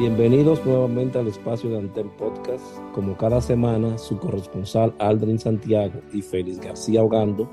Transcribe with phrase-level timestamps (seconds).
[0.00, 2.64] Bienvenidos nuevamente al espacio de Antem Podcast.
[2.94, 7.50] Como cada semana, su corresponsal Aldrin Santiago y Félix García Hogando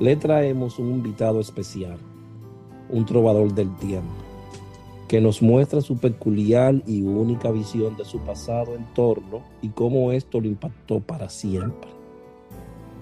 [0.00, 1.98] le traemos un invitado especial,
[2.88, 4.08] un trovador del tiempo,
[5.06, 10.40] que nos muestra su peculiar y única visión de su pasado entorno y cómo esto
[10.40, 11.90] lo impactó para siempre.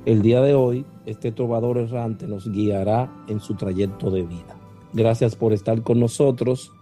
[0.04, 4.56] El día de hoy, este trovador errante nos guiará en su trayecto de vida.
[4.92, 6.72] Gracias por estar con nosotros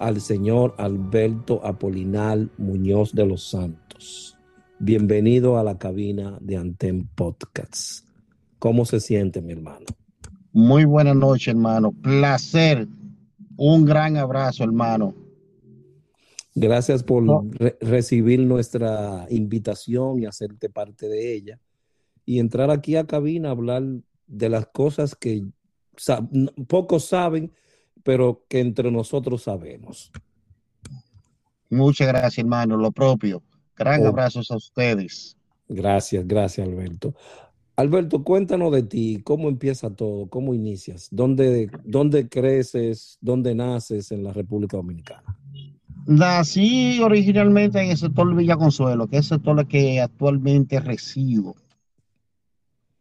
[0.00, 4.36] al señor Alberto Apolinal Muñoz de los Santos.
[4.78, 8.06] Bienvenido a la cabina de Antem Podcasts.
[8.58, 9.84] ¿Cómo se siente, mi hermano?
[10.52, 11.92] Muy buena noche, hermano.
[11.92, 12.88] Placer.
[13.58, 15.14] Un gran abrazo, hermano.
[16.54, 21.60] Gracias por re recibir nuestra invitación y hacerte parte de ella.
[22.24, 23.82] Y entrar aquí a cabina a hablar
[24.26, 25.44] de las cosas que
[26.66, 27.52] pocos saben,
[28.02, 30.10] pero que entre nosotros sabemos.
[31.68, 33.42] Muchas gracias, hermano, lo propio.
[33.76, 34.08] Gran oh.
[34.08, 35.36] abrazos a ustedes.
[35.68, 37.14] Gracias, gracias, Alberto.
[37.76, 44.22] Alberto, cuéntanos de ti, cómo empieza todo, cómo inicias, dónde, dónde creces, dónde naces en
[44.22, 45.38] la República Dominicana.
[46.06, 51.54] Nací originalmente en el sector de Villa Consuelo, que es el sector que actualmente resido.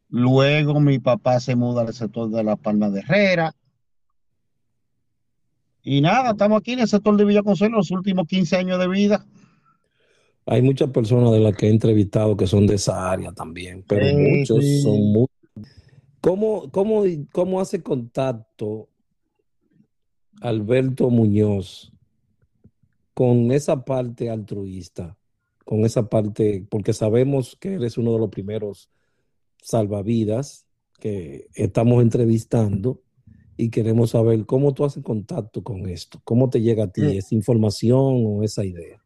[0.09, 3.53] Luego mi papá se muda al sector de La Palma de Herrera,
[5.83, 8.87] y nada, estamos aquí en el sector de Villa Consuelo los últimos 15 años de
[8.87, 9.25] vida.
[10.45, 14.07] Hay muchas personas de las que he entrevistado que son de esa área también, pero
[14.07, 14.81] sí, muchos sí.
[14.81, 15.27] son muy...
[16.21, 18.89] ¿Cómo, cómo, ¿Cómo hace contacto
[20.41, 21.93] Alberto Muñoz
[23.13, 25.17] con esa parte altruista?
[25.63, 28.89] Con esa parte, porque sabemos que eres uno de los primeros
[29.61, 30.65] salvavidas
[30.99, 33.01] que estamos entrevistando
[33.59, 37.35] y queremos saber cómo tú haces contacto con esto, cómo te llega a ti esa
[37.35, 39.03] información o esa idea.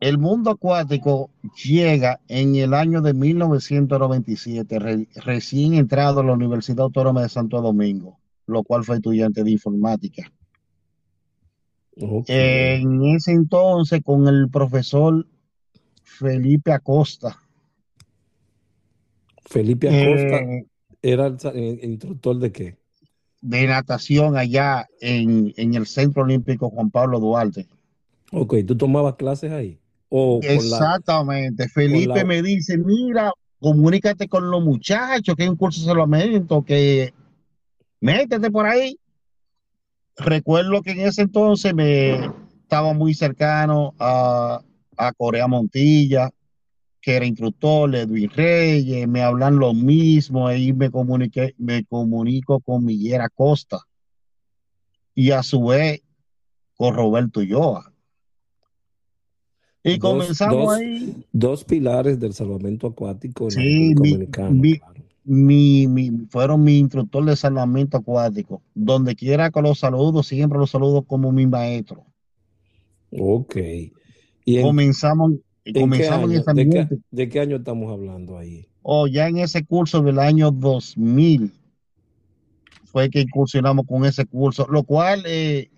[0.00, 1.30] El mundo acuático
[1.64, 7.62] llega en el año de 1997, re, recién entrado a la Universidad Autónoma de Santo
[7.62, 10.32] Domingo, lo cual fue estudiante de informática.
[11.96, 12.82] Okay.
[12.82, 15.28] En ese entonces, con el profesor
[16.02, 17.38] Felipe Acosta.
[19.44, 20.66] Felipe Acosta eh,
[21.00, 22.85] era el, el instructor de qué?
[23.40, 27.66] De natación allá en, en, el Centro Olímpico Juan Pablo Duarte.
[28.32, 29.78] Ok, ¿tú tomabas clases ahí?
[30.08, 31.64] ¿O Exactamente.
[31.64, 32.24] La, Felipe la...
[32.24, 37.12] me dice, mira, comunícate con los muchachos, que hay un curso de salvamento, que
[38.00, 38.98] métete por ahí.
[40.16, 42.30] Recuerdo que en ese entonces me
[42.62, 44.60] estaba muy cercano a,
[44.96, 46.30] a Corea Montilla,
[47.06, 52.84] que era instructor, Edwin Reyes, me hablan lo mismo, ahí me comuniqué, me comunico con
[52.84, 53.78] Miguel Acosta
[55.14, 56.02] y a su vez
[56.74, 57.92] con Roberto Ulloa.
[59.84, 61.24] Y dos, comenzamos dos, ahí.
[61.30, 64.52] Dos pilares del salvamento acuático sí, mi, mi, claro.
[65.22, 68.62] mi, mi, fueron mi instructor de salvamento acuático.
[68.74, 72.04] Donde quiera que los saludos, siempre los saludo como mi maestro.
[73.12, 73.54] Ok.
[74.44, 75.34] Y en, comenzamos,
[75.66, 78.68] y comenzamos ¿En, en ¿De, qué, ¿De qué año estamos hablando ahí?
[78.82, 81.52] Oh, ya en ese curso del año 2000
[82.84, 85.68] fue que incursionamos con ese curso, lo cual, eh,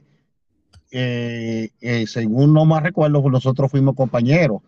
[0.90, 4.60] eh, eh, según no más recuerdo, nosotros fuimos compañeros,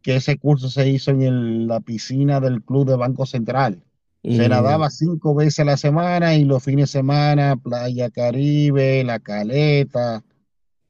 [0.00, 3.82] que ese curso se hizo en el, la piscina del Club de Banco Central.
[4.22, 4.36] Mm.
[4.36, 9.18] Se nadaba cinco veces a la semana y los fines de semana, Playa Caribe, La
[9.20, 10.24] Caleta,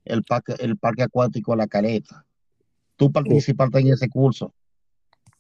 [0.04, 2.23] el parque, el parque acuático La Caleta
[2.96, 3.80] tú participaste oh.
[3.80, 4.52] en ese curso.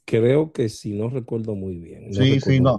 [0.04, 2.08] Creo que sí, no recuerdo muy bien.
[2.08, 2.78] No sí, sí, no.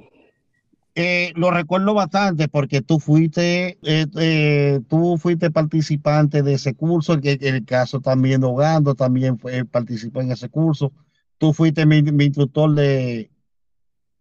[0.98, 7.13] Eh, lo recuerdo bastante porque tú fuiste, eh, eh, tú fuiste participante de ese curso,
[7.13, 10.94] el, el caso también Hogando también fue, participó en ese curso.
[11.38, 13.30] Tú fuiste mi, mi instructor de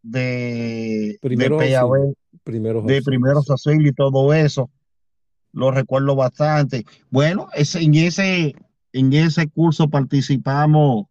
[0.05, 2.15] de, primero, de PAB,
[2.45, 4.71] primero de primeros auxilios y todo eso.
[5.53, 6.85] Lo recuerdo bastante.
[7.11, 8.55] Bueno, ese, en ese
[8.95, 11.07] en ese curso participamos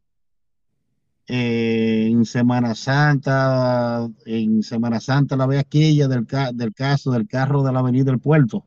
[1.27, 7.61] eh, en Semana Santa, en Semana Santa la vez aquella del, del caso del carro
[7.61, 8.65] de la Avenida del Puerto.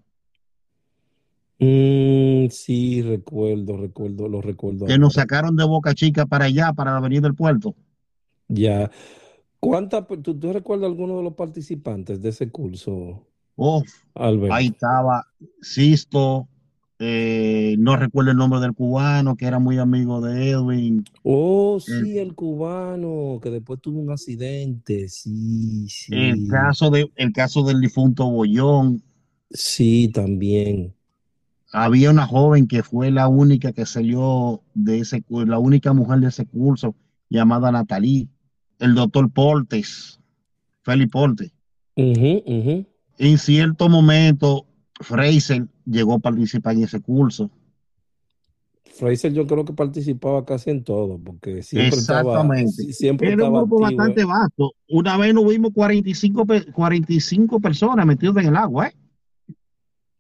[1.59, 4.85] Mm, sí, recuerdo, recuerdo, lo recuerdo.
[4.85, 7.75] Que nos sacaron de Boca Chica para allá, para la Avenida del Puerto.
[8.49, 8.91] Ya.
[9.59, 13.27] ¿Cuánta, tú, tú recuerdas alguno de los participantes de ese curso?
[13.57, 13.83] Oh,
[14.15, 14.53] Albert?
[14.53, 15.25] ahí estaba
[15.63, 16.47] Sisto,
[16.99, 21.05] eh, no recuerdo el nombre del cubano que era muy amigo de Edwin.
[21.23, 25.09] Oh, sí, el, el cubano que después tuvo un accidente.
[25.09, 26.15] Sí, sí.
[26.15, 29.03] El caso, de, el caso del difunto Bollón.
[29.51, 30.95] Sí, también.
[31.73, 36.29] había una joven que fue la única que salió de ese, la única mujer de
[36.29, 36.95] ese curso,
[37.29, 38.29] llamada Natalie,
[38.79, 40.19] el doctor Portes,
[40.83, 41.53] Felipe Portes.
[41.97, 44.67] En cierto momento,
[45.01, 47.51] Fraser llegó a participar en ese curso.
[48.85, 52.71] Fraser yo creo que participaba casi en todo, porque siempre Exactamente.
[52.71, 52.93] estaba...
[52.95, 54.25] Siempre Era un grupo activo, bastante ¿eh?
[54.25, 54.73] vasto.
[54.89, 58.95] Una vez nos vimos 45, pe- 45 personas metidas en el agua, ¿eh?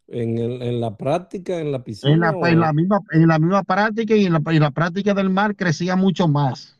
[0.08, 2.12] En, el- en la práctica, en la piscina.
[2.12, 4.70] En la, o- en la misma, en la misma práctica y en la, en la
[4.70, 6.78] práctica del mar crecía mucho más.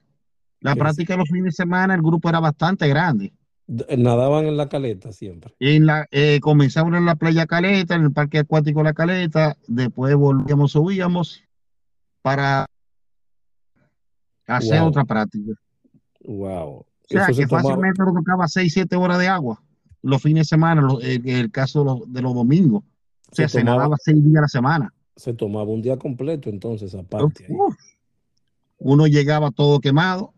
[0.60, 3.32] La práctica de los fines de semana, el grupo era bastante grande.
[3.68, 5.54] D- Nadaban en la caleta siempre.
[5.58, 10.14] En la, eh, comenzamos en la playa Caleta, en el parque acuático La Caleta, después
[10.14, 11.42] volvíamos, subíamos
[12.22, 12.66] para
[14.46, 14.88] hacer Wow.
[14.88, 15.52] otra práctica.
[16.24, 16.68] Wow.
[16.78, 19.62] O sea, Eso se que tomaba- fácilmente nos tocaba 6, 7 horas de agua
[20.02, 22.84] los fines de semana, lo- el, el caso de los, de los domingos.
[23.30, 24.94] O sea, Se se, tomaba- nadaba 6 días a la semana.
[25.16, 27.46] se tomaba un día completo, entonces, aparte.
[27.48, 27.74] Uf.
[28.78, 30.34] Uno llegaba todo quemado.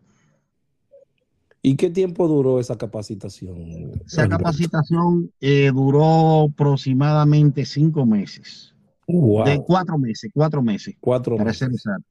[1.61, 3.91] ¿Y qué tiempo duró esa capacitación?
[4.05, 8.73] Esa capacitación eh, duró aproximadamente 5 meses.
[9.07, 9.43] Wow.
[9.45, 11.59] De 4 meses, 4 meses, Cuatro para meses.
[11.59, 12.05] ser exacto.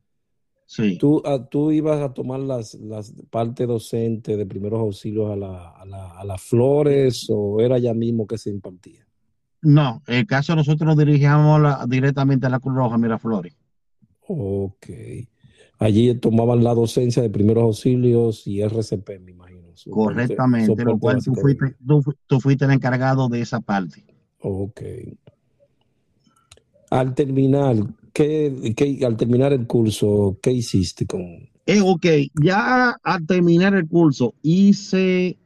[0.67, 0.99] Sí.
[0.99, 5.71] ¿Tú, ah, tú ibas a tomar las, las parte docente de primeros auxilios a, la,
[5.71, 9.07] a, la- a las flores o era ya mismo que se impartía?
[9.63, 13.57] No, el caso nosotros nos dirigíamos la- directamente a la Cruz Roja Miraflores.
[14.27, 14.87] Ok.
[15.79, 19.59] Allí tomaban la docencia de primeros auxilios y RCP, me imagino.
[19.75, 19.91] soporte-
[20.37, 24.05] Correctamente, lo cual tú fuiste, tú, tú fuiste el encargado de esa parte.
[24.41, 24.81] Ok.
[26.91, 27.77] Al terminar,
[28.13, 31.21] ¿qué, qué- al terminar el curso, ¿qué hiciste con?
[31.67, 32.07] Eh, ok,
[32.43, 35.39] ya al terminar el curso hice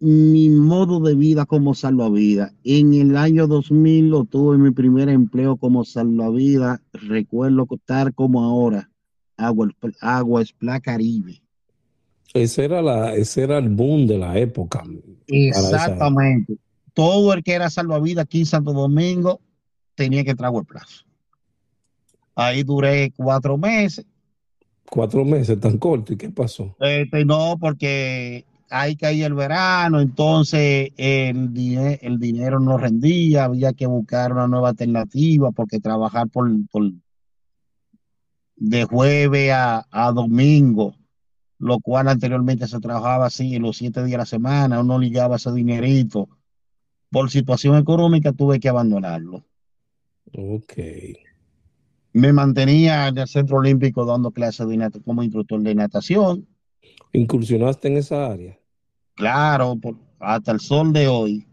[0.00, 2.54] mi modo de vida como salvavidas.
[2.64, 6.80] En el año 2000 obtuve mi primer empleo como salvavidas.
[6.92, 8.90] Recuerdo estar como ahora,
[9.38, 9.68] Agua,
[10.00, 11.40] Agua Espla Caribe.
[12.34, 14.84] Ese era la, ese era el boom de la época.
[15.26, 15.60] esa.
[15.60, 16.56] Exactamente.
[16.92, 19.40] Todo el que era salvavidas aquí en Santo Domingo
[19.94, 21.04] tenía que traer el plazo.
[22.34, 24.04] Ahí duré cuatro meses.
[24.90, 26.74] Cuatro meses tan corto, ¿y qué pasó?
[26.80, 31.50] Este, no, porque ahí caía el verano, entonces el,
[32.00, 36.92] el dinero no rendía, había que buscar una nueva alternativa, porque trabajar por, por-
[38.60, 40.94] de jueves a, a domingo,
[41.58, 45.36] lo cual anteriormente se trabajaba así en los siete días de la semana, uno ligaba
[45.36, 46.28] ese dinerito.
[47.10, 49.44] Por situación económica tuve que abandonarlo.
[50.36, 50.74] Ok.
[52.12, 56.46] Me mantenía en el Centro Olímpico dando clases de como instructor de natación.
[57.12, 58.58] Incursionaste en esa área
[59.14, 61.47] Claro, por- hasta el sol de hoy.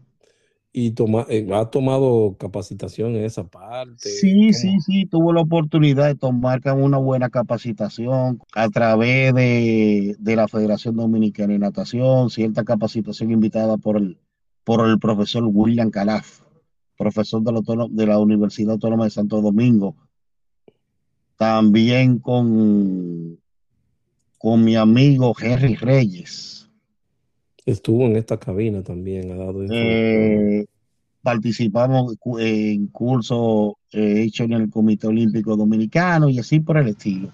[0.78, 4.10] Y toma, eh, has tomado capacitación en esa parte.
[4.10, 4.52] Sí, ¿Cómo?
[4.52, 10.46] sí, sí, tuve la oportunidad de tomar una buena capacitación a través de, de la
[10.48, 14.18] Federación Dominicana de Natación, cierta capacitación invitada por el,
[14.64, 16.40] por el profesor William Calaf,
[16.98, 19.96] profesor de la, Autónoma- de la Universidad Autónoma de Santo Domingo.
[21.38, 23.38] También con,
[24.36, 26.65] con mi amigo Henry Reyes.
[27.66, 29.64] Estuvo en esta cabina también, ha dado.
[29.68, 30.64] Eh,
[31.20, 37.30] participamos en cursos eh, hechos en el Comité Olímpico Dominicano y así por el estilo.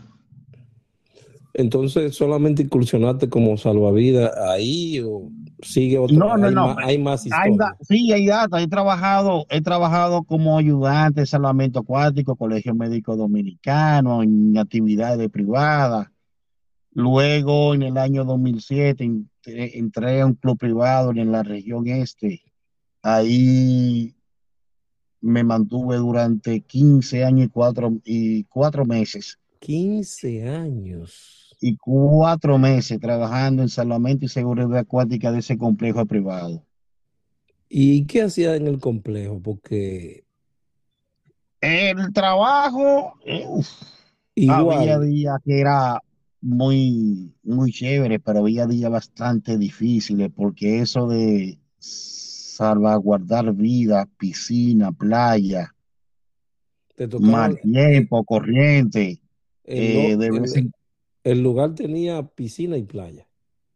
[1.54, 5.28] Entonces, ¿solamente incursionaste como salvavidas ahí o
[5.60, 6.16] sigue otro?
[6.16, 6.66] No, no, hay, no.
[6.68, 8.62] Más, hay más Hay da- sí, hay data.
[8.62, 16.08] He trabajado, he trabajado como ayudante de salvamento acuático, Colegio Médico Dominicano, en actividades privadas.
[16.94, 19.10] Luego, en el año 2007,
[19.44, 22.42] entré, entré a un club privado en la región este.
[23.02, 24.14] Ahí
[25.20, 29.38] me mantuve durante 15 años y cuatro, y cuatro meses.
[29.60, 31.38] 15 años.
[31.64, 36.64] y cuatro meses trabajando en salvamento y seguridad acuática de ese complejo privado.
[37.68, 39.40] ¿Y qué hacía en el complejo?
[39.40, 40.24] Porque
[41.60, 43.68] El trabajo, eh, uf,
[44.36, 46.02] había igual, días que era
[46.42, 55.74] muy, muy chévere, pero había días bastante difíciles porque eso de salvaguardar vida, piscina, playa,
[56.96, 59.22] te mal tiempo, corriente,
[59.74, 60.72] el eh, de el- vez en
[61.24, 63.28] el lugar tenía piscina y playa.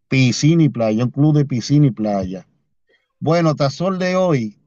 [0.08, 2.46] piscina y playa, un club de piscina y playa.
[3.20, 4.58] Bueno, hasta sol de hoy,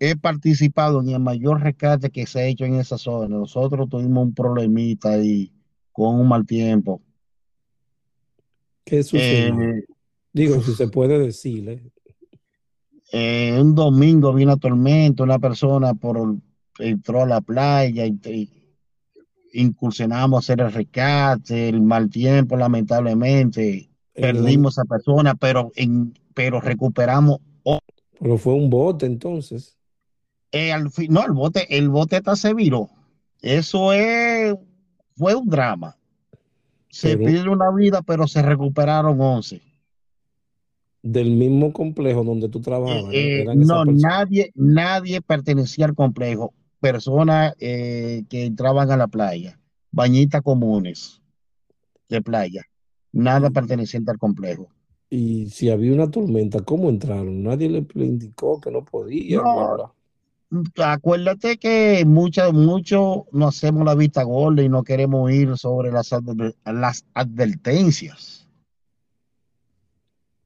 [0.00, 3.28] he participado en el mayor rescate que se ha hecho en esa zona.
[3.28, 5.52] Nosotros tuvimos un problemita ahí
[5.98, 7.02] con un mal tiempo.
[8.84, 9.60] ¿Qué sucedió?
[9.60, 9.84] Eh,
[10.32, 11.90] Digo, si se puede decirle.
[13.10, 16.36] eh, un domingo vino una tormenta, una persona por
[16.78, 18.48] entró a la playa, y,
[19.52, 26.60] incursionamos a hacer el rescate, el mal tiempo, lamentablemente, perdimos a persona, pero, en, pero
[26.60, 27.40] recuperamos.
[28.20, 29.76] Pero fue un bote entonces.
[30.52, 32.88] Eh, al no, el bote, el bote está se viró.
[33.42, 34.54] Eso es,
[35.18, 35.96] fue un drama.
[36.90, 39.60] Se pierde una vida, pero se recuperaron 11.
[41.02, 43.12] Del mismo complejo donde tú trabajabas.
[43.12, 46.54] Eh, eh, no, nadie, nadie pertenecía al complejo.
[46.80, 49.58] Personas que entraban a la playa,
[49.90, 51.20] bañitas comunes
[52.08, 52.62] de playa,
[53.12, 54.68] nada perteneciente al complejo.
[55.10, 57.42] Y si había una tormenta, ¿cómo entraron?
[57.42, 59.38] Nadie le, indicó que no podía.
[59.38, 59.94] No,
[60.76, 66.10] acuérdate que mucho, mucho nos hacemos la vista gorda y no queremos ir sobre las,
[66.64, 68.48] las advertencias.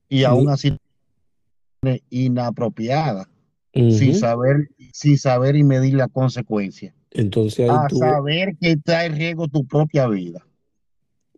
[0.08, 0.76] Y aún así
[2.10, 3.28] inapropiada,
[3.72, 6.94] sin saber, sin saber y medir la consecuencia.
[7.10, 10.46] Entonces a saber que está en riesgo tu propia vida.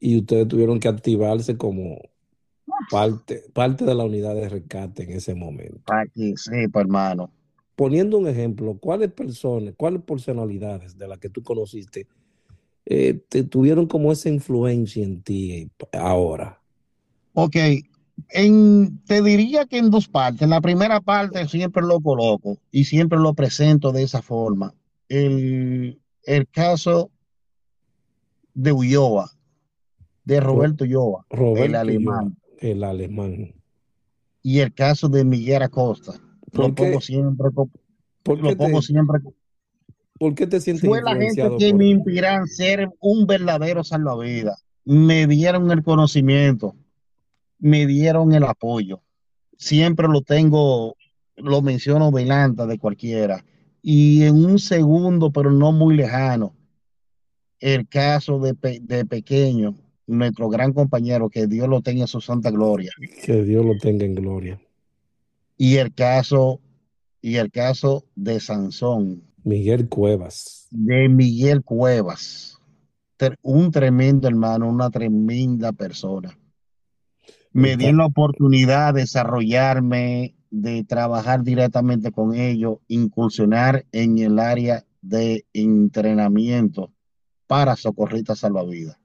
[0.00, 1.99] Y ustedes tuvieron que activarse como
[2.90, 5.80] parte, parte de la unidad de rescate en ese momento.
[5.87, 7.30] Para que sepa, hermano
[7.76, 12.07] poniendo un ejemplo, ¿cuáles personas, cuáles personalidades de las que tú conociste
[12.87, 16.61] eh, te tuvieron como esa influencia en ti ahora?
[17.33, 17.57] Ok,
[18.28, 20.43] en, te diría que en dos partes.
[20.43, 24.75] En la primera parte siempre lo coloco y siempre lo presento de esa forma.
[25.09, 25.99] El,
[26.50, 27.11] caso
[28.54, 29.31] de Ulloa,
[30.25, 31.26] de Roberto Ulloa,
[31.57, 32.37] el alemán.
[32.61, 33.54] el alemán.
[34.43, 36.21] Y el caso de Miguel Acosta
[36.54, 37.49] lo pongo siempre.
[38.23, 39.20] ¿Por lo pongo siempre.
[40.18, 44.64] ¿Por qué te sientes Fue la gente que me inspiraron a ser un verdadero salvavidas.
[44.84, 46.76] Me dieron el conocimiento,
[47.58, 49.02] me dieron el apoyo.
[49.56, 50.96] Siempre lo tengo,
[51.37, 53.44] lo menciono delante de cualquiera.
[53.82, 56.54] Y en un segundo, pero no muy lejano,
[57.61, 59.75] el caso de, de pequeño,
[60.06, 62.92] nuestro gran compañero, que Dios lo tenga en su santa gloria.
[63.25, 64.61] Que Dios lo tenga en gloria
[65.56, 66.61] y el caso
[67.20, 69.23] y el caso de Sansón.
[69.44, 70.68] Miguel Cuevas.
[70.70, 72.58] De Miguel Cuevas.
[73.42, 76.37] Un tremendo hermano, una tremenda persona.
[77.52, 84.84] Me di la oportunidad de desarrollarme, de trabajar directamente con ellos, incursionar en el área
[85.00, 86.92] de entrenamiento
[87.46, 88.99] para socorristas salvavidas.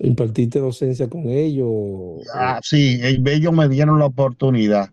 [0.00, 2.26] ¿Impartiste docencia con ellos?
[2.34, 4.90] Ah, sí, ellos me dieron la oportunidad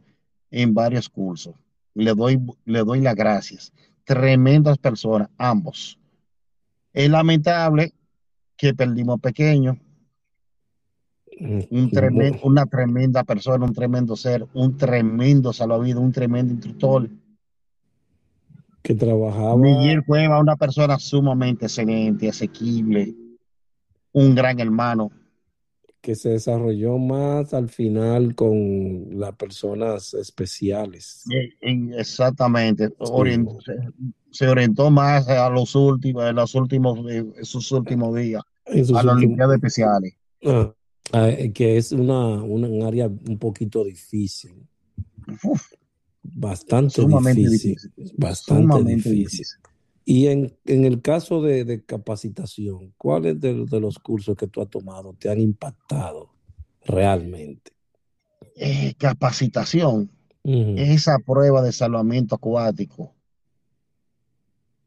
[0.51, 1.55] en varios cursos.
[1.95, 3.73] Le doy, le doy las gracias.
[4.03, 5.97] Tremendas personas, ambos.
[6.93, 7.93] Es lamentable
[8.55, 9.79] que perdimos pequeño.
[11.39, 17.09] Un tremendo, una tremenda persona, un tremendo ser, un tremendo salvavidas, un tremendo instructor.
[18.83, 19.57] Que trabajaba.
[19.57, 23.15] Miguel Cueva, una persona sumamente excelente, asequible,
[24.13, 25.11] un gran hermano,
[26.01, 31.23] que se desarrolló más al final con las personas especiales.
[31.61, 32.89] Exactamente,
[34.31, 36.99] se, orientó más a los últimos, en los últimos,
[37.43, 40.15] sus últimos días, a las Olimpiadas Especiales.
[40.43, 40.73] Ah,
[41.13, 44.67] ah, eh, que es una, un área un poquito difícil.
[46.23, 47.77] bastante difícil,
[48.17, 49.45] Bastante difícil.
[50.03, 55.29] Y en, el caso de, capacitación, ¿cuáles de, los cursos que tú has tomado te
[55.29, 56.31] han impactado
[56.83, 57.71] realmente?
[58.55, 60.11] Eh, capacitación,
[60.43, 63.13] esa prueba de salvamiento acuático,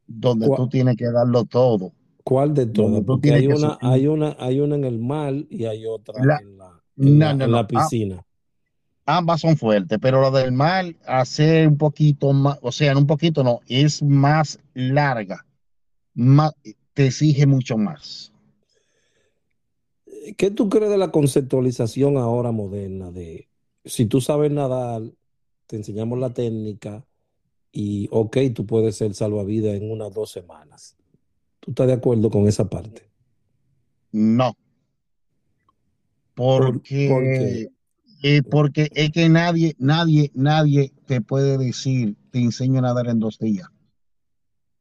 [0.06, 1.92] donde tú tienes que darlo todo.
[2.24, 3.02] ¿Cuál de todas?
[3.04, 6.14] Porque hay una, hay, una, hay una en el mar y hay otra
[6.96, 8.23] en la, ah, piscina
[9.06, 13.44] ambas son fuertes, pero la del mar hace un poquito más, o sea, un poquito
[13.44, 15.46] no, es más larga,
[16.14, 16.54] más,
[16.94, 18.32] te exige mucho más.
[20.36, 23.48] ¿Qué tú crees de la conceptualización ahora moderna de
[23.84, 25.02] si tú sabes nadar,
[25.66, 27.04] te enseñamos la técnica
[27.72, 30.96] y ok, tú puedes ser salvavidas en unas dos semanas?
[31.60, 33.02] ¿Tú estás de acuerdo con esa parte?
[34.12, 34.56] No.
[36.34, 37.68] Porque
[38.26, 43.18] eh, porque es que nadie, nadie, nadie te puede decir, te enseño a nadar en
[43.18, 43.68] dos días.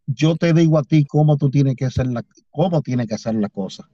[0.08, 3.36] Yo te digo a ti cómo tú tienes que hacer la, cómo tienes que hacer
[3.36, 3.90] la cosa,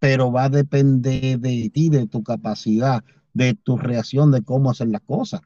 [0.00, 4.88] pero va a depender de ti, de tu capacidad, de tu reacción, de cómo hacer
[4.88, 5.42] las cosas.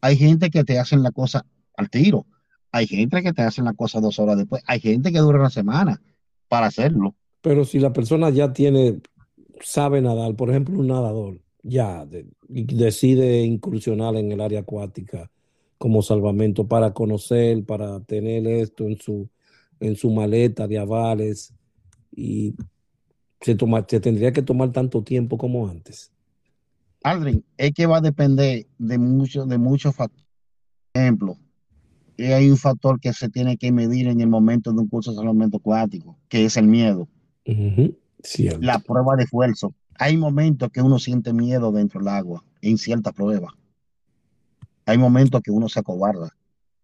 [0.00, 1.44] Hay gente que te hacen la cosa
[1.76, 2.24] al tiro,
[2.72, 5.50] hay gente que te hacen la cosa dos horas después, hay gente que dura una
[5.50, 6.00] semana
[6.48, 7.14] para hacerlo.
[7.42, 9.02] Pero si la persona ya tiene,
[9.60, 12.06] sabe nadar, por ejemplo, un nadador, ya
[12.48, 15.30] decide incursionar en el área acuática,
[15.76, 19.28] como salvamento para conocer, para tener esto en su,
[19.80, 21.54] en su maleta de avales
[22.14, 22.54] y
[23.40, 26.10] se, toma, se tendría que tomar tanto tiempo como antes.
[27.04, 30.26] Aldrin, es que va a depender de muchos de muchos factores.
[30.92, 31.38] Por ejemplo,
[32.18, 35.18] hay un factor que se tiene que medir en el momento de un curso de
[35.18, 37.08] salvamento acuático, que es el miedo.
[37.46, 37.96] Uh -huh.
[38.60, 39.74] La prueba de esfuerzo.
[39.98, 43.54] Hay momentos que uno siente miedo dentro del agua, en cierta prueba.
[44.86, 46.34] Hay momentos que uno se acobarda.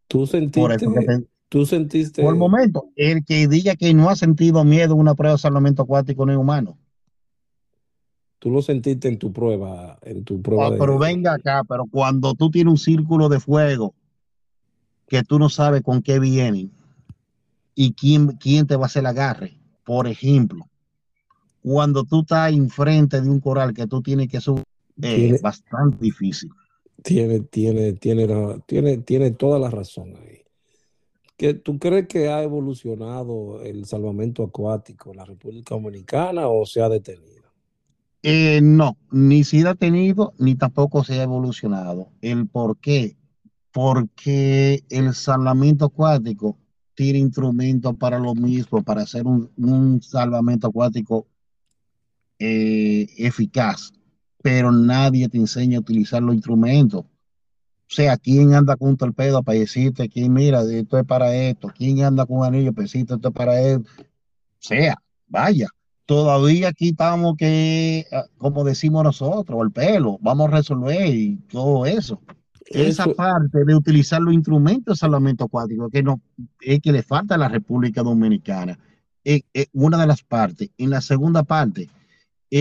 [0.08, 2.22] Tú sentiste, por eso te, tú sentiste.
[2.22, 5.38] Por el momento, el que diga que no ha sentido miedo en una prueba de
[5.38, 6.76] salvamento acuático no es humano.
[8.40, 10.66] Tú lo sentiste en tu prueba, en tu prueba.
[10.66, 10.76] Ah, de...
[10.76, 13.94] Pero venga acá, pero cuando tú tienes un círculo de fuego
[15.08, 16.70] que tú no sabes con qué vienen
[17.74, 20.68] y quién, quién te va a hacer el agarre, por ejemplo,
[21.64, 24.64] cuando tú estás enfrente de un coral que tú tienes que subir,
[25.00, 26.50] es bastante difícil.
[27.02, 28.26] Tiene, tiene, tiene,
[28.66, 30.42] tiene, tiene toda la razón ahí.
[31.38, 36.82] ¿Que ¿Tú crees que ha evolucionado el salvamento acuático en la República Dominicana o se
[36.82, 37.48] ha detenido?
[38.22, 42.10] Eh, no, ni se ha detenido ni tampoco se ha evolucionado.
[42.20, 43.16] ¿El por qué?
[43.72, 46.58] Porque el salvamento acuático
[46.94, 51.26] tiene instrumentos para lo mismo, para hacer un, un salvamento acuático
[52.38, 53.92] eh, eficaz,
[54.42, 57.02] pero nadie te enseña a utilizar los instrumentos.
[57.02, 61.72] O sea, ¿quién anda con un torpedo para decirte, quién mira, esto es para esto?
[61.76, 63.90] ¿Quién anda con un anillo para decirte, esto es para esto?
[64.00, 64.04] O
[64.58, 65.68] sea, vaya,
[66.06, 68.06] todavía aquí estamos que,
[68.38, 72.20] como decimos nosotros, el pelo, vamos a resolver y todo eso.
[72.66, 76.20] Esa parte de utilizar los instrumentos de salvamento acuático que no
[76.60, 78.78] es que le falta a la República Dominicana.
[79.22, 80.70] Es, es una de las partes.
[80.78, 81.88] En la segunda parte,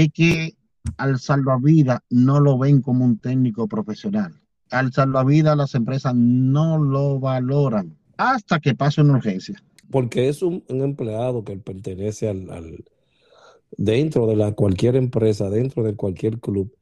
[0.01, 0.56] es que
[0.97, 4.34] al salvavidas no lo ven como un técnico profesional.
[4.71, 9.63] Al salvavidas las empresas no lo valoran hasta que pase una urgencia.
[9.91, 12.84] Porque es un, empleado que pertenece al, al,
[13.77, 16.75] dentro de la, cualquier empresa, dentro de cualquier club.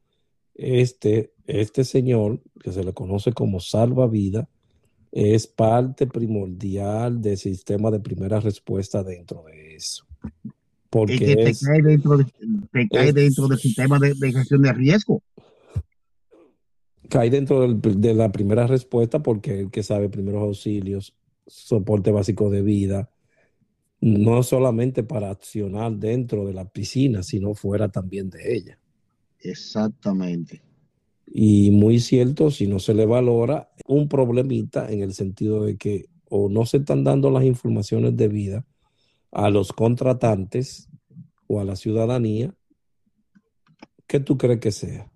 [0.54, 4.48] Este, este señor, que se le conoce como salvavidas,
[5.10, 10.06] es parte primordial del sistema de primera respuesta dentro de eso.
[10.92, 12.24] Porque es que es, te cae dentro, de,
[12.70, 15.22] te cae es, dentro del sistema de, de, gestión de riesgo.
[17.08, 22.50] Cae dentro del, de la primera respuesta porque el que sabe primeros auxilios, soporte básico
[22.50, 23.10] de vida,
[24.02, 28.78] no solamente para accionar dentro de la piscina, sino fuera también de ella.
[29.38, 30.60] Exactamente.
[31.26, 36.10] Y muy cierto, si no se le valora, un problemita en el sentido de que
[36.28, 38.66] o no se están dando las informaciones debidas
[39.32, 40.88] a los contratantes
[41.48, 42.54] o a la ciudadanía,
[44.06, 45.10] ¿qué tú crees que sea?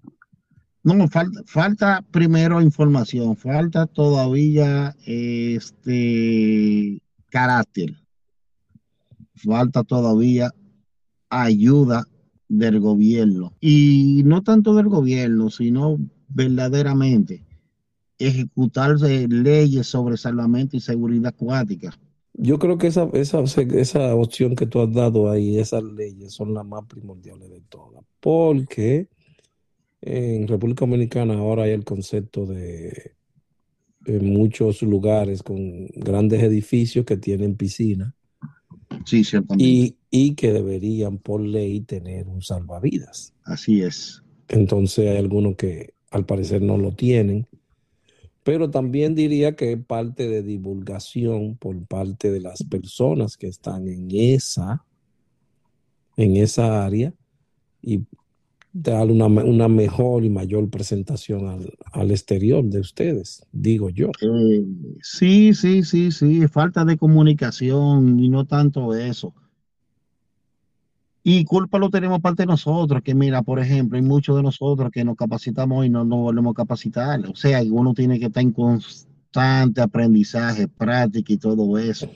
[0.82, 7.94] No, falta, falta primero información, falta todavía este carácter,
[9.34, 10.52] falta todavía
[11.28, 12.06] ayuda
[12.48, 15.98] del gobierno y no tanto del gobierno, sino
[16.28, 17.44] verdaderamente
[18.18, 21.98] ejecutar leyes sobre salvamento y seguridad acuática.
[22.38, 26.52] Yo creo que esa, esa, esa opción que tú has dado ahí, esas leyes, son
[26.52, 29.08] las más primordiales de todas, porque
[30.02, 33.16] en República Dominicana ahora hay el concepto de
[34.06, 38.14] en muchos lugares con grandes edificios que tienen piscina.
[39.04, 39.64] Sí, ciertamente.
[39.64, 43.34] Y, y que deberían por ley tener un salvavidas.
[43.44, 44.22] Así es.
[44.48, 47.48] Entonces hay algunos que al parecer no lo tienen
[48.46, 53.88] pero también diría que es parte de divulgación por parte de las personas que están
[53.88, 54.84] en esa,
[56.16, 57.12] en esa área
[57.82, 58.02] y
[58.72, 64.12] dar una, una mejor y mayor presentación al, al, exterior de ustedes, digo yo.
[65.02, 69.34] Sí, sí, sí, sí, falta de comunicación y no tanto eso.
[71.28, 74.92] Y culpa lo tenemos parte de nosotros, que mira, por ejemplo, hay muchos de nosotros
[74.92, 77.18] que nos capacitamos y no nos volvemos a capacitar.
[77.26, 82.08] O sea, uno tiene que estar en constante aprendizaje, práctica y todo eso.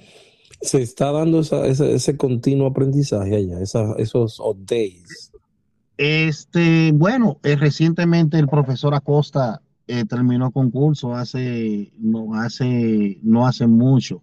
[0.60, 5.32] Se está dando esa, ese, ese, continuo aprendizaje allá, esa, esos updates.
[5.96, 13.66] Este, bueno, eh, recientemente el profesor Acosta eh, terminó concurso hace no, hace, no hace
[13.66, 14.22] mucho.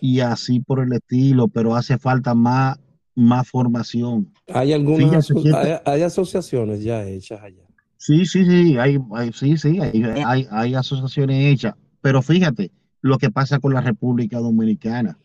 [0.00, 2.78] Y así por el estilo, pero hace falta más
[3.18, 4.32] más formación.
[4.54, 7.64] ¿Hay algunas Fíjate, hay, hay, asociaciones ya hechas allá?
[7.96, 11.74] Sí, sí, sí, hay, hay sí, sí, hay, hay, hay, asociaciones hechas.
[12.00, 15.18] Pero fíjate lo que pasa con la República Dominicana.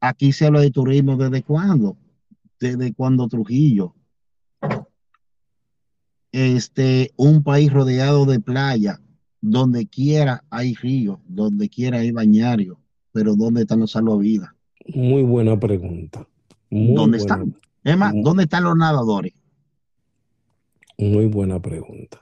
[0.00, 1.98] Aquí se habla de turismo desde cuándo?
[2.58, 3.94] Desde cuando Trujillo.
[6.32, 8.98] Este, un país rodeado de playa,
[9.42, 12.78] donde quiera hay ríos, donde quiera hay bañarios,
[13.12, 14.50] pero ¿dónde están los salvavidas?
[14.94, 16.26] Muy buena pregunta.
[16.70, 17.34] Muy ¿Dónde buena,
[17.84, 18.14] están?
[18.14, 19.32] Mu- ¿dónde están los nadadores?
[20.98, 22.20] muy buena pregunta.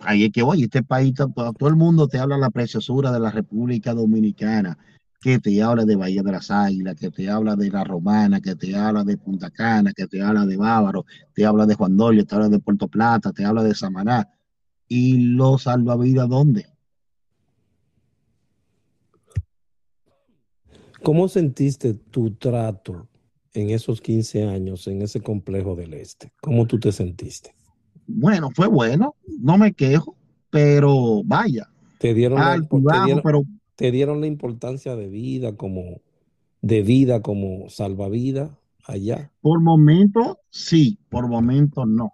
[0.00, 3.10] Ahí es que voy, este país, to- to- todo el mundo te habla la preciosura
[3.10, 4.76] de la República Dominicana,
[5.20, 8.54] que te habla de Bahía de las Águilas, que te habla de La Romana, que
[8.54, 12.24] te habla de Punta Cana, que te habla de Bávaro, te habla de Juan Dolio,
[12.24, 14.28] te habla de Puerto Plata, te habla de Samaná.
[14.88, 16.66] ¿Y los salvavidas dónde?
[21.02, 23.08] ¿Cómo sentiste tu trato
[23.54, 26.32] en esos 15 años en ese complejo del Este?
[26.40, 27.54] ¿Cómo tú te sentiste?
[28.06, 30.16] Bueno, fue bueno, no me quejo,
[30.50, 31.68] pero vaya,
[32.00, 33.44] ¿Te dieron la, te dieron, pero
[33.76, 36.00] te dieron la importancia de vida como
[36.62, 38.50] de vida como salvavidas
[38.86, 39.30] allá?
[39.42, 42.10] por momento sí, por momento no,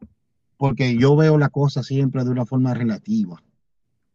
[0.57, 3.41] porque yo veo la cosa siempre de una forma relativa.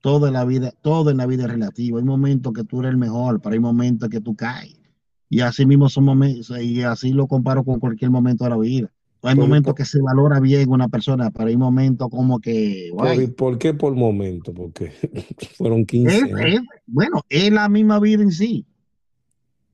[0.02, 2.00] Todo en la vida, todo en la vida es relativo.
[2.00, 4.81] Hay momentos que tú eres el mejor, pero hay momentos que tú caes.
[5.32, 8.92] Y así mismo son momentos, y así lo comparo con cualquier momento de la vida.
[9.24, 12.42] Hay Pero ¿y momentos por, que se valora bien una persona, pero hay momentos como
[12.42, 14.54] que, pero ¿y guay, por qué por momento?
[14.54, 14.92] Porque
[15.58, 16.40] fueron es, 15 años.
[16.46, 18.66] es, bueno, es la misma vida en sí.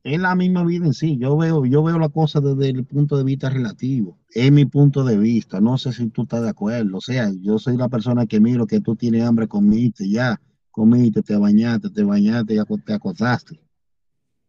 [0.03, 1.17] Es la misma vida en sí.
[1.17, 4.19] Yo veo, yo veo la cosa desde el punto de vista relativo.
[4.35, 5.59] Es mi punto de vista.
[5.59, 6.97] No sé si tú estás de acuerdo.
[6.97, 10.39] O sea, yo soy la persona que miro que tú tienes hambre, comiste ya,
[10.69, 13.59] comiste, te bañaste, te bañaste, ya te acostaste.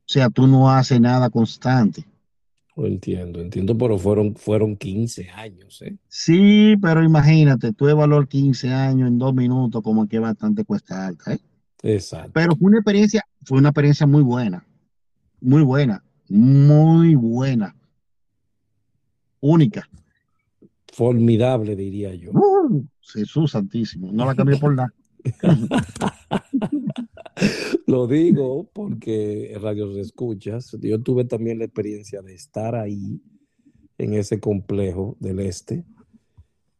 [0.08, 2.02] O sea, tú no haces nada constante.
[2.76, 5.98] Entiendo, entiendo, pero fueron, fueron 15 años, ¿eh?
[6.08, 11.34] Sí, pero imagínate, tú valor 15 años en dos minutos, como que bastante cuesta alta,
[11.34, 11.40] ¿eh?
[11.82, 12.32] Pero Exacto.
[12.32, 14.64] fue una experiencia, fue una experiencia muy buena,
[15.42, 17.76] muy buena, muy buena,
[19.40, 19.86] única.
[20.90, 22.30] Formidable, diría yo.
[22.32, 24.90] Uh, Jesús Santísimo, no la cambié por nada.
[27.86, 33.20] Lo digo porque Radio Escuchas, yo tuve también la experiencia de estar ahí
[33.98, 35.84] en ese complejo del este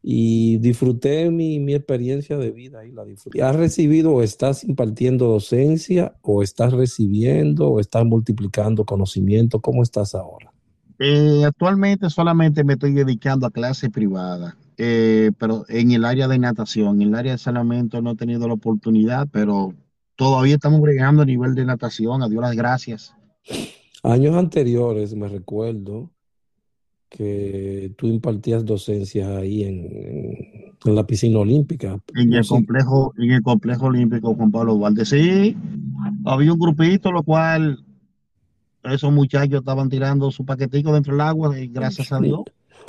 [0.01, 3.03] y disfruté mi, mi experiencia de vida ahí, la.
[3.47, 9.59] ¿Has recibido o estás impartiendo docencia o estás recibiendo o estás multiplicando conocimiento?
[9.59, 10.53] ¿Cómo estás ahora?
[10.99, 16.39] Eh, actualmente solamente me estoy dedicando a clases privadas, eh, pero en el área de
[16.39, 19.73] natación, en el área de saneamiento no he tenido la oportunidad, pero
[20.19, 23.15] todavía estamos bregando a nivel de natación, a Dios las gracias.
[24.03, 26.11] Años anteriores me recuerdo
[27.09, 31.97] que tú impartías docencias ahí en, la piscina olímpica.
[32.15, 35.55] En el complejo, en el complejo olímpico Juan Pablo Duarte, sí,
[36.25, 37.79] había un grupito, lo cual
[38.83, 42.41] esos muchachos estaban tirando su paquetico dentro del agua, y gracias a Dios.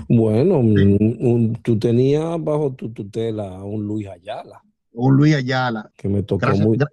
[0.08, 4.62] bueno, un- un- tú tenías bajo tu tutela a un Luis Ayala,
[4.92, 6.88] Un Luis Ayala, que me tocó gracias, muy, gra-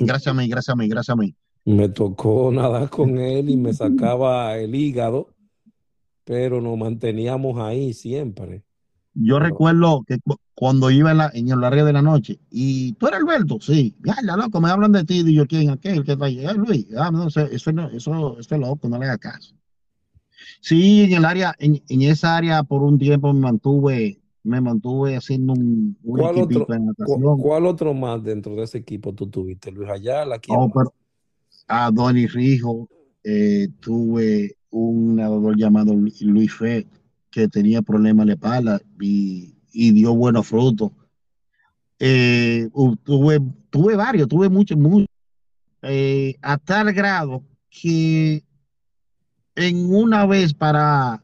[0.00, 1.34] gracias a mí, gracias a mí, gracias a mí.
[1.64, 5.28] me tocó nadar con él y me sacaba el hígado,
[6.24, 8.64] pero nos manteníamos ahí siempre.
[9.14, 12.38] Yo Pero, recuerdo que cu- cuando iba en, la, en el área de la noche,
[12.50, 15.70] y tú eres Alberto, sí, ya, ya, loco, me hablan de ti, y yo, ¿quién?
[15.70, 18.88] Aquel que está ahí, "Ah, Luis, ah, no, eso, eso, no- eso, eso es loco,
[18.88, 19.54] no le hagas caso.
[20.60, 25.16] Sí, en el área, en, en esa área por un tiempo me mantuve, me mantuve
[25.16, 27.38] haciendo un, un ¿cuál otro, de cu- natación.
[27.38, 29.70] cuál otro más dentro de ese equipo tú tuviste?
[29.70, 30.92] Luis Ayala, ¿quién Oh, pero
[31.68, 32.88] a Donny Rijo,
[33.24, 36.86] eh, tuve un nadador llamado Lu- Luis Fe,
[37.30, 40.90] que tenía problemas de espalda y, y dio buenos frutos.
[41.98, 42.68] Eh,
[43.04, 45.08] tuve, tuve varios, tuve muchos, muchos,
[45.82, 48.42] eh, a tal grado que
[49.54, 51.22] en una vez para,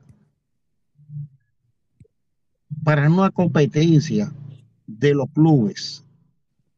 [2.84, 4.32] para una competencia
[4.86, 6.04] de los clubes,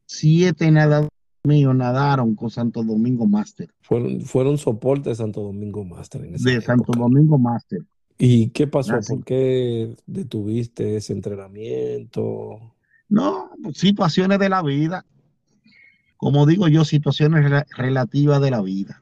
[0.05, 1.09] siete nadadores
[1.43, 6.49] míos nadaron con Santo Domingo Master, Fueron, fueron soporte de Santo Domingo Master en esa
[6.49, 6.91] de Santo.
[6.93, 7.81] Domingo Master.
[8.17, 8.95] ¿Y qué pasó?
[8.95, 9.15] Así.
[9.15, 12.59] ¿Por qué detuviste ese entrenamiento?
[13.09, 15.05] No, situaciones de la vida,
[16.17, 19.00] como digo yo, situaciones rela- relativas de la vida.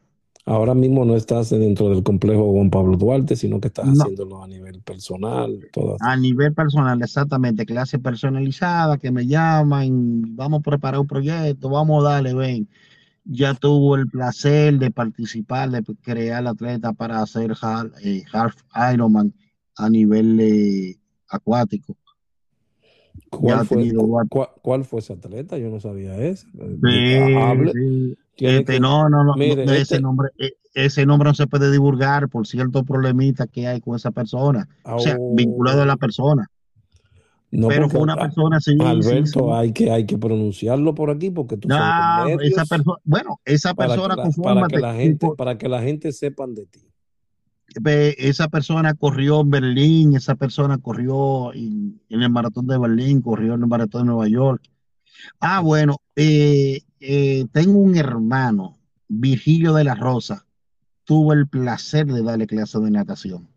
[0.50, 4.42] Ahora mismo no estás dentro del complejo Juan Pablo Duarte, sino que estás No, haciéndolo
[4.42, 10.64] a nivel personal, todo a nivel personal, exactamente, clase personalizada, que me llaman, vamos a
[10.64, 12.68] preparar un proyecto, vamos a darle, ven.
[13.26, 18.56] Ya tuvo el placer de participar, de crear atleta para hacer half, eh, half
[18.92, 19.32] Ironman
[19.76, 21.96] a nivel eh, acuático.
[23.30, 23.94] ¿Cuál fue,
[24.30, 25.60] cuál, cuál fue ese atleta?
[25.60, 26.48] Yo no sabía eso.
[26.52, 28.18] Sí, di- ha- Hable, sí.
[28.48, 31.48] Este, que, no, no, no, no, mire, ese este, nombre, e- ese nombre no se
[31.48, 35.98] puede divulgar por ciertos problemitas que hay con esa persona, o sea, vinculado a la
[35.98, 36.50] persona.
[37.52, 39.52] No, pero fue una persona, sí, sí, Alberto, sí.
[39.52, 43.40] hay que, hay que pronunciarlo por aquí porque tú sabes Ah, los esa persona, bueno,
[43.44, 46.68] esa para que persona, la, para que la gente, para que la gente sepan de
[46.68, 46.82] ti.
[48.18, 53.56] esa persona corrió en Berlín, esa persona corrió en, en el maratón de Berlín, corrió
[53.56, 54.62] en el maratón de Nueva York.
[55.40, 60.46] Ah, bueno, eh, eh, tengo un hermano, Virgilio de la Rosa,
[61.04, 63.48] tuvo el placer de darle clase de natación.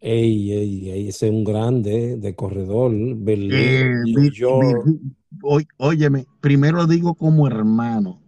[0.00, 4.88] Ey, ey, ey, ese es un grande de corredor, Berlín, Eh, New York.
[5.42, 8.22] Oy- óyeme, primero digo como hermano,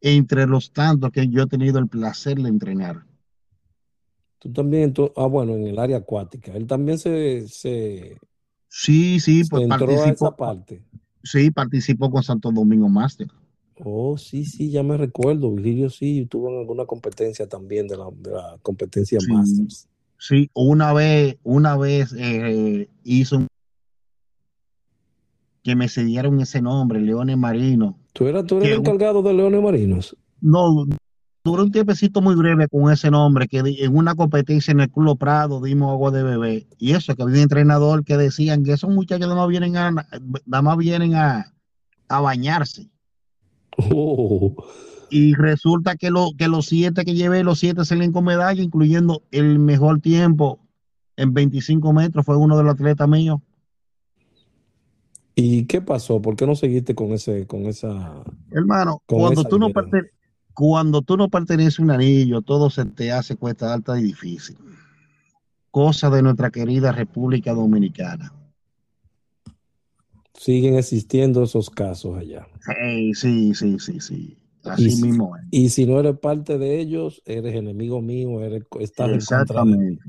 [0.00, 3.04] entre los tantos que yo he tenido el placer de entrenar.
[4.38, 6.52] Tú también, tú- ah, bueno, en el área acuática.
[6.52, 8.16] Él también se, se,
[8.68, 10.82] Sí, sí, se pues entró a esa participó, parte.
[11.22, 13.28] Sí, participó con Santo Domingo Master.
[13.84, 15.50] Oh, sí, sí, ya me recuerdo.
[15.52, 19.88] Virgilio sí estuvo en alguna competencia también de la, de la competencia Sí, Masters.
[20.18, 23.46] sí, una vez, una vez eh, hizo un-
[25.62, 29.22] que me cedieron ese nombre, Leones Marino, ¿Tú eras, tú eres que el un- encargado
[29.22, 30.16] de Leones Marinos?
[30.40, 30.84] no
[31.44, 35.18] duró un tiempecito muy breve con ese nombre, que en una competencia en el Club
[35.18, 38.90] Prado dimos agua de bebé, y eso, que había un entrenador que decían que esos
[38.90, 41.52] muchachos nada más vienen a, nada más vienen a,
[42.08, 42.88] a bañarse.
[43.76, 44.54] Oh,
[45.10, 49.22] Y resulta que, lo, que los siete que llevé, los siete salían con medalla, incluyendo
[49.30, 50.60] el mejor tiempo
[51.16, 53.40] en 25 metros, fue uno de los atletas míos.
[55.34, 56.20] ¿Y qué pasó?
[56.20, 60.12] ¿Por qué no seguiste con ese, con esa, Hermano, con cuando esa tú no perteneces,
[60.54, 64.56] cuando tú no perteneces a un anillo, todo se te hace cuesta alta y difícil.
[65.70, 68.32] Cosa de nuestra querida República Dominicana.
[70.34, 72.46] Siguen existiendo esos casos allá.
[72.60, 74.38] Sí, sí, sí, sí, sí.
[74.64, 75.42] Así mismo es.
[75.50, 79.66] y si no eres parte de ellos, eres enemigo mío, eres, estás en contra de
[79.66, 79.72] mí.
[79.76, 80.04] Exactamente.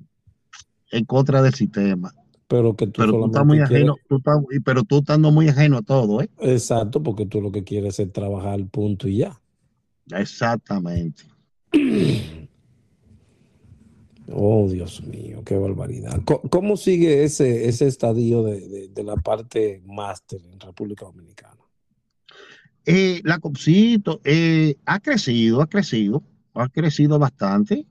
[0.91, 2.13] En contra del sistema.
[2.47, 5.31] Pero que tú Pero tú estás solamente muy quieres, ajeno, tú estás, pero tú estando
[5.31, 6.29] muy ajeno a todo, ¿eh?
[6.39, 9.41] exacto, porque tú lo que quieres es trabajar, punto y ya.
[10.19, 11.23] Exactamente.
[14.31, 16.21] Oh, Dios mío, qué barbaridad.
[16.49, 21.59] ¿Cómo sigue ese, ese estadio de, de- de la parte máster en República Dominicana?
[22.85, 26.23] Eh, la Copsito eh, ha crecido, ha crecido,
[26.53, 27.85] ha crecido bastante.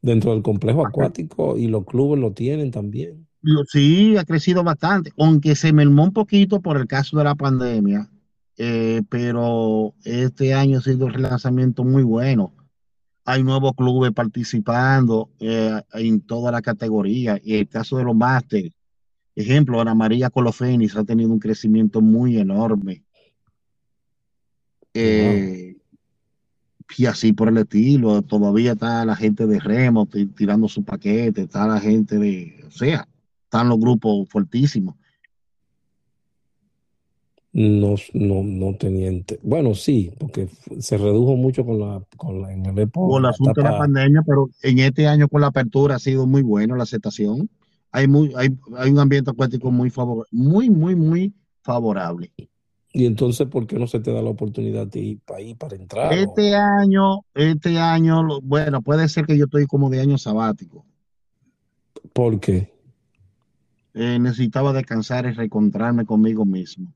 [0.00, 3.26] Dentro del complejo acuático y los clubes lo tienen también.
[3.68, 8.08] sí, ha crecido bastante, aunque se mermó un poquito por el caso de la pandemia,
[8.58, 12.52] eh, pero este año ha sido un relanzamiento muy bueno.
[13.24, 17.40] Hay nuevos clubes participando eh, en toda la categoría.
[17.42, 18.72] Y el caso de los másteres,
[19.36, 23.04] ejemplo, Ana María Colofénix ha tenido un crecimiento muy enorme.
[24.94, 24.94] Wow.
[24.94, 25.76] Eh,
[26.98, 28.22] y así por el estilo.
[28.22, 32.70] Todavía está la gente de Remo ti- tirando su paquete, está la gente de, o
[32.70, 33.08] sea,
[33.44, 34.96] están los grupos fuertísimos.
[37.54, 39.08] No, no, no tenía.
[39.08, 43.20] ente- Bueno, sí, porque se redujo mucho con la, con la, en el epo- Por
[43.20, 46.40] el asunto de la pandemia, pero en este año con la apertura ha sido muy
[46.42, 47.50] bueno la aceptación.
[47.90, 52.32] Hay, muy, hay, hay un ambiente acuático muy favorable, muy, muy, muy favorable.
[52.94, 55.76] Y entonces, ¿por qué no se te da la oportunidad de ir para ahí, para
[55.76, 56.12] entrar?
[56.12, 60.86] O, Este año, este año, bueno, puede ser que yo estoy como de año sabático.
[62.12, 62.70] ¿por qué?
[63.94, 66.92] Eh, necesitaba descansar y reencontrarme conmigo mismo.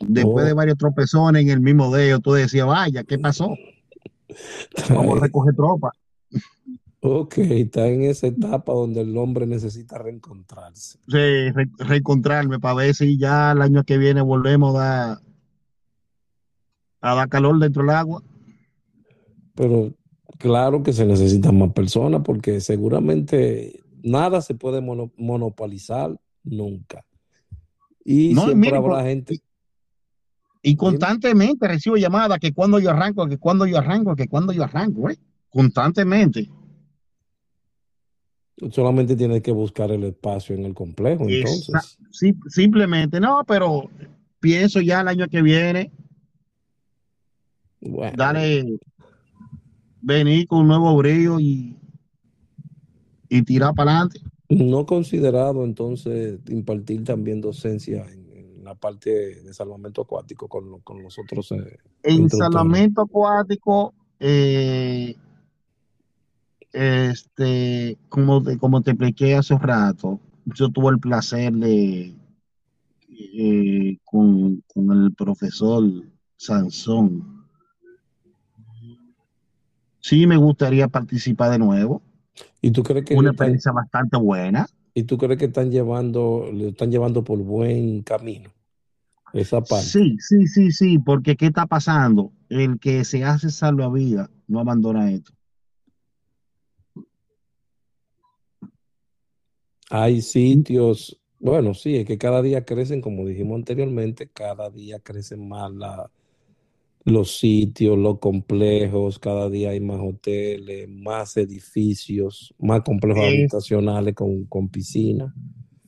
[0.00, 3.54] Después de varios tropezones en el mismo dedo, tú decías, vaya, ¿qué pasó?
[4.90, 5.90] Vamos a recoger tropa.
[7.00, 10.98] ok, está en esa etapa donde el hombre necesita reencontrarse.
[11.08, 15.18] Sí, re- reencontrarme para ver si ya el año que viene volvemos a dar,
[17.00, 18.22] a dar calor dentro del agua.
[19.54, 19.94] Pero
[20.38, 27.04] claro que se necesitan más personas porque seguramente nada se puede mono- monopolizar nunca.
[28.04, 29.40] Y No, siempre mire, habrá gente.
[30.62, 34.64] Y, constantemente recibo llamadas que cuando yo arranco, que cuando yo arranco, que cuando yo
[34.64, 35.18] arranco, ¿eh?
[35.50, 36.48] Constantemente.
[38.72, 41.98] Solamente tienes que buscar el espacio en el complejo, Esa- entonces.
[42.10, 43.88] sí, simplemente, no, pero
[44.40, 45.92] pienso ya el año que viene,
[47.80, 48.78] Bueno, dale,
[50.00, 51.76] venir con un nuevo brillo y,
[53.28, 54.20] y tirar para adelante.
[54.48, 58.17] no considerado entonces impartir también docencia en, en
[58.68, 59.10] la parte
[59.42, 65.16] de salvamento acuático con, lo- con los otros eh, En salvamento acuático, eh,
[66.72, 72.14] este, como te, como te expliqué hace un rato, yo tuve el placer de,
[73.10, 75.82] eh, con, con el profesor
[76.36, 77.38] Sansón.
[80.00, 82.02] Sí me gustaría participar de nuevo,
[82.60, 84.66] ¿Y tú crees que una están, experiencia bastante buena.
[84.94, 88.50] ¿Y tú crees que están llevando, le están llevando por buen camino
[89.32, 89.84] esa parte?
[89.86, 92.32] Sí, sí, sí, sí, porque ¿qué está pasando?
[92.48, 95.32] El que se hace salvavidas no abandona esto.
[99.90, 105.48] Hay sitios, bueno, sí, es que cada día crecen, como dijimos anteriormente, cada día crecen
[105.48, 106.10] más la,
[107.04, 114.14] los sitios, los complejos, cada día hay más hoteles, más edificios, más complejos Es, habitacionales
[114.14, 115.34] con, con piscina.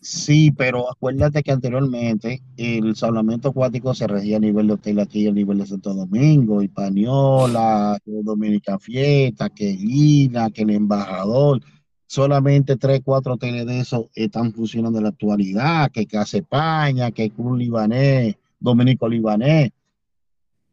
[0.00, 5.26] Sí, pero acuérdate que anteriormente el salvamento acuático se regía a nivel de hotel aquí,
[5.26, 11.60] a nivel de Santo Domingo, Hispaniola, que Dominican Fiesta, que Lina, que el Embajador.
[12.06, 17.30] Solamente tres, cuatro hoteles de esos están funcionando en la actualidad, que Casa España, que
[17.30, 19.70] Club Libanés, Dominico Libanés.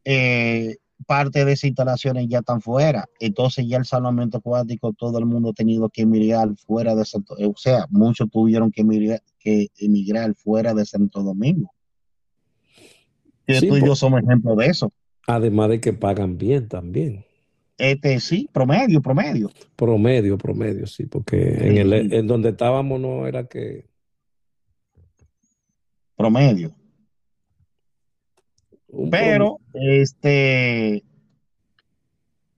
[0.04, 3.06] eh, parte de esas instalaciones ya están fuera.
[3.20, 7.36] Entonces ya el salvamento acuático, todo el mundo ha tenido que emigrar fuera de Santo,
[7.40, 11.72] o sea, muchos tuvieron que emigrar, que emigrar fuera de Santo Domingo.
[13.48, 14.92] Sí, tú y yo somos ejemplo de eso.
[15.26, 17.26] además de que pagan bien también.
[17.78, 19.52] Este sí, promedio, promedio.
[19.76, 23.86] Promedio, promedio, sí, porque en el, en donde estábamos no era que
[26.16, 26.74] promedio.
[28.90, 29.10] Un.
[29.10, 31.04] Pero, este,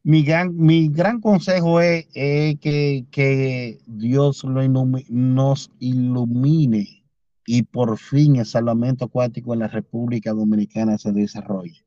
[0.03, 7.03] mi gran, mi gran consejo es, es que, que Dios lo ilumi- nos ilumine
[7.45, 11.83] y por fin el salvamento acuático en la República Dominicana se desarrolle.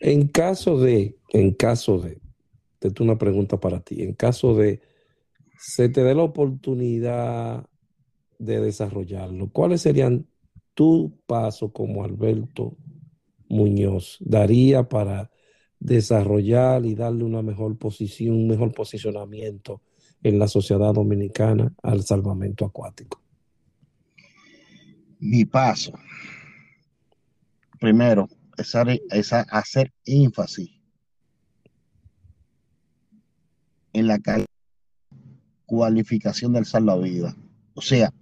[0.00, 2.20] En caso de, en caso de,
[2.78, 4.80] tengo una pregunta para ti, en caso de
[5.58, 7.66] se te dé la oportunidad
[8.38, 10.26] de desarrollarlo, ¿cuáles serían
[10.72, 12.78] tus pasos como Alberto
[13.50, 15.30] Muñoz daría para
[15.78, 19.82] desarrollar y darle una mejor posición, un mejor posicionamiento
[20.22, 23.20] en la sociedad dominicana al salvamento acuático?
[25.18, 25.92] Mi paso,
[27.78, 30.70] primero, es, hacer- énfasis
[33.92, 34.20] en la
[35.66, 37.34] cualificación del salvavidas.
[37.74, 38.12] O sea,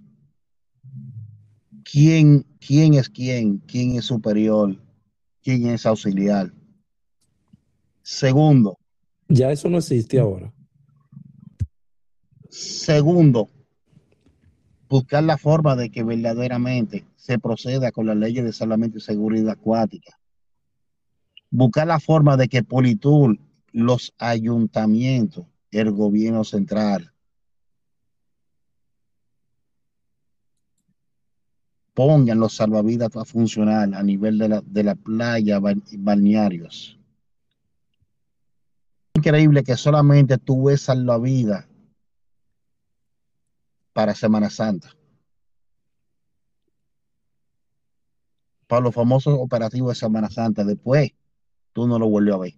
[1.84, 4.76] quién, quién es quién, quién es superior,
[5.56, 6.52] quién es auxiliar.
[8.02, 8.76] Segundo,
[9.30, 10.52] Ya eso no existe ahora.
[12.50, 13.48] segundo,
[14.90, 19.52] buscar la forma de que verdaderamente se proceda con las leyes de salvamento y seguridad
[19.52, 20.18] acuática.
[21.50, 23.38] Buscar la forma de que Politur,
[23.72, 27.10] los ayuntamientos, el gobierno central,
[31.98, 36.96] pongan los salvavidas a funcionar a nivel de la, de la playa, ba- balnearios.
[39.14, 41.66] Increíble que solamente tú ves salvavidas
[43.92, 44.94] para Semana Santa,
[48.68, 50.62] para los famosos operativos de Semana Santa.
[50.62, 51.10] Después,
[51.72, 52.54] tú no lo vuelves a ver.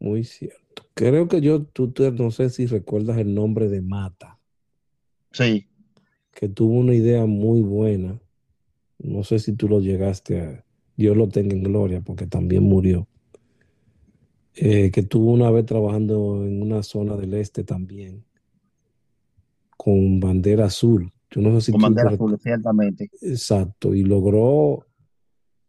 [0.00, 0.82] Muy cierto.
[0.94, 4.40] Creo que yo, tú, te- no sé si recuerdas el nombre de Mata,
[5.30, 5.68] Sí,
[6.32, 8.18] que tuvo una idea muy buena.
[9.02, 10.64] No sé si tú lo llegaste a,
[10.96, 13.06] Dios lo tenga en gloria, porque también murió.
[14.54, 18.24] Eh, que tuvo una vez trabajando en una zona del este también,
[19.76, 21.10] con bandera azul.
[21.30, 23.10] Yo no sé si con bandera azul, ciertamente.
[23.22, 24.86] Exacto, y logró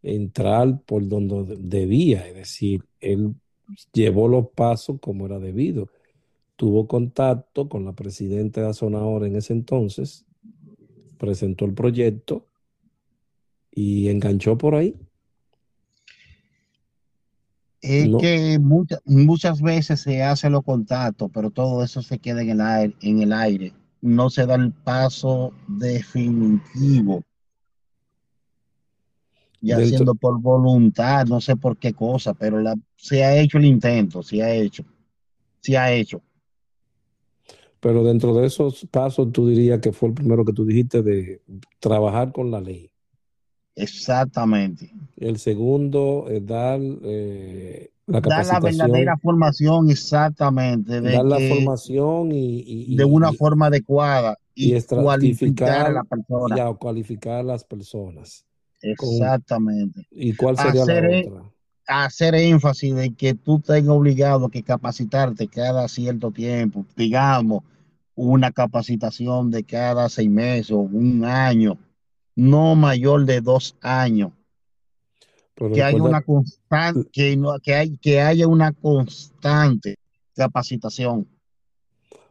[0.01, 3.33] entrar por donde debía, es decir, él
[3.93, 5.87] llevó los pasos como era debido.
[6.57, 10.25] Tuvo contacto con la presidenta de Azonahora en ese entonces,
[11.17, 12.45] presentó el proyecto
[13.75, 14.95] y enganchó por ahí.
[17.81, 22.41] Es No, que muchas, muchas veces se hacen los contactos, pero todo eso se queda
[22.41, 23.73] en el aire, en el aire.
[24.01, 27.23] No se da el paso definitivo,
[29.61, 33.57] ya dentro, siendo por voluntad, no sé por qué cosa, pero la, se ha hecho
[33.57, 34.85] el intento, se ha hecho,
[35.61, 36.21] se ha hecho.
[37.79, 41.41] pero dentro de esos pasos tú dirías que fue el primero que tú dijiste de
[41.79, 42.92] trabajar con la ley.
[43.75, 44.91] Exactamente.
[45.17, 51.39] El segundo es dar eh, la Da la verdadera capacitación, formación exactamente de dar la
[51.39, 56.03] que formación y, y- de y- una y- forma adecuada y y cualificar a la
[56.03, 56.55] y persona.
[56.59, 58.45] a cualificar a las personas.
[58.95, 60.07] Con, Exactamente.
[60.11, 61.51] ¿y cuál sería la Hacer, e- otra?
[61.87, 67.63] hacer énfasis de que tú tengas obligado que capacitarte cada cierto tiempo, digamos,
[68.15, 71.77] una capacitación de cada seis meses o un año,
[72.35, 74.31] no mayor de dos años,
[75.55, 79.97] Pero que haya una constante, que, no, que, hay, que haya una constante
[80.35, 81.27] capacitación.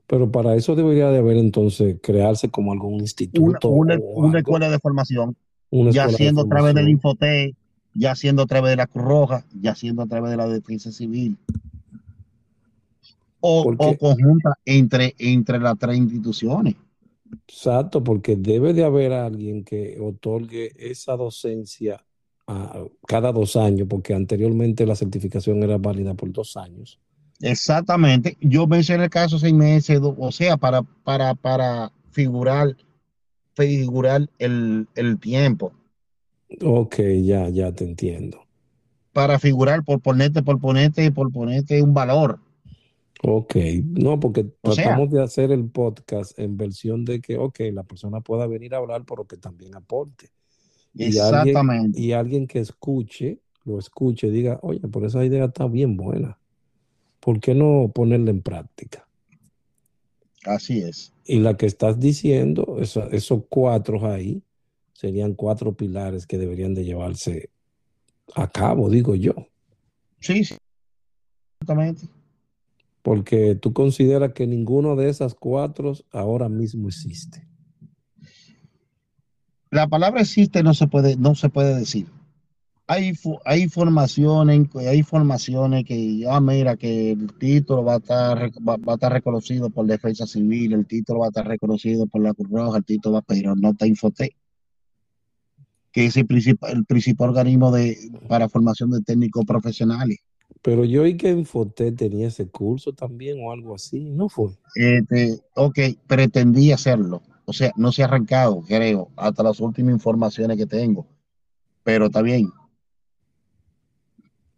[0.07, 4.79] Pero para eso debería de haber entonces crearse como algún instituto una, una escuela de
[4.79, 5.37] formación,
[5.71, 6.89] ya siendo a través del.
[6.89, 7.55] Infotec,
[7.95, 10.93] ya siendo a través de la Cruz Roja, ya siendo a través de la Defensa
[10.93, 11.37] Civil,
[13.41, 16.77] o, o conjunta entre, entre las tres instituciones.
[17.33, 22.05] Exacto, porque debe de haber alguien que otorgue esa docencia
[22.47, 27.01] a- cada dos años, porque anteriormente la certificación era válida por dos años.
[27.41, 28.37] Exactamente.
[28.41, 32.77] Yo mencioné el caso seis meses, o sea, para, para, para figurar,
[33.55, 35.73] figurar el, el tiempo,
[36.65, 38.49] Ok, ya, ya te entiendo.
[39.13, 42.41] para figurar por ponerte, por ponerte, por ponerte un valor.
[43.25, 43.55] Ok,
[43.85, 47.85] no, porque O sea, tratamos de hacer el podcast en versión de que, ok, la
[47.85, 50.31] persona pueda venir a hablar, pero que también aporte.
[50.93, 52.01] Y alguien, exactamente.
[52.01, 56.39] y alguien que escuche, lo escuche, diga, oye, por esa idea está bien buena.
[57.21, 59.07] ¿Por qué no ponerla en práctica?
[60.45, 61.13] Así es.
[61.25, 64.43] Y la que estás diciendo, esos cuatro ahí,
[64.93, 67.51] serían cuatro pilares que deberían de llevarse
[68.35, 69.35] a cabo, digo yo.
[70.19, 70.57] Sí, sí,
[71.61, 72.09] exactamente.
[73.03, 77.47] Porque tú consideras que ninguno de esas cuatro ahora mismo existe.
[79.73, 82.07] La palabra existe no se puede, no se puede decir.
[82.87, 83.15] Hay,
[83.47, 88.93] hay informaciones, hay informaciones que, ah, mira, que el título va a estar, va, va
[88.93, 92.51] a estar reconocido por Defensa Civil, el título va a estar reconocido por la Cruz
[92.51, 94.37] Roja, el título va, pero no está Infotec,
[95.91, 97.97] que es el principal, el principal organismo de,
[98.29, 100.19] para formación de técnicos profesionales.
[100.63, 104.51] Pero yo oí que Infotec tenía ese curso también o algo así, ¿no fue?
[104.77, 107.23] Este, ok, pretendí hacerlo.
[107.45, 111.09] O sea, no se ha arrancado, creo, hasta las últimas informaciones que tengo.
[111.83, 112.49] Pero está bien.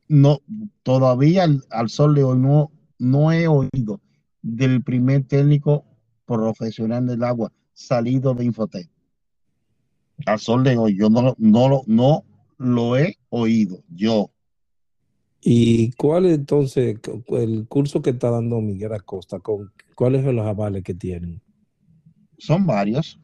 [0.06, 0.40] No,
[0.82, 4.00] todavía al, al sol de hoy no, no he oído
[4.42, 5.86] del primer técnico
[6.26, 8.88] profesional del agua salido de Infotec.
[10.26, 12.24] Al sol de hoy, yo no, no, no
[12.58, 13.82] lo he oído.
[13.88, 14.30] Yo.
[15.46, 19.40] ¿Y cuál es entonces el curso que está dando Miguel Acosta?
[19.40, 21.42] Con, ¿Cuáles son los avales que tienen?
[22.38, 23.20] Son varios.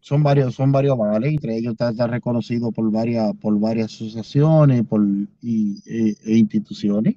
[0.00, 4.84] Son varios, son varios vales, entre ellos está, está reconocido por varias, por varias asociaciones
[4.84, 5.00] por,
[5.40, 7.16] y, e, e instituciones.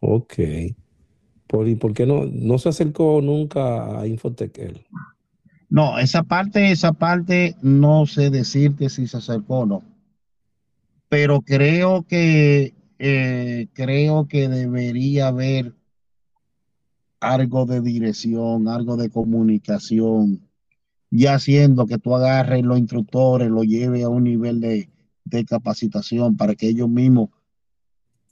[0.00, 0.34] Ok.
[1.46, 4.86] ¿Por, ¿Y por qué no, no se acercó nunca a Infotec él?
[5.68, 9.82] No, esa parte, esa parte no sé decirte si se acercó o no,
[11.10, 15.74] pero creo que eh, creo que debería haber
[17.18, 20.48] algo de dirección, algo de comunicación,
[21.10, 24.88] ya haciendo que tú agarres los instructores, los lleves a un nivel de,
[25.24, 27.30] de capacitación para que ellos mismos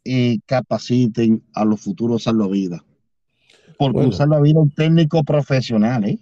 [0.04, 2.82] eh, capaciten a los futuros salvavidas.
[3.76, 6.18] Porque un Bueno, salvavidas es un técnico profesional, ¿eh?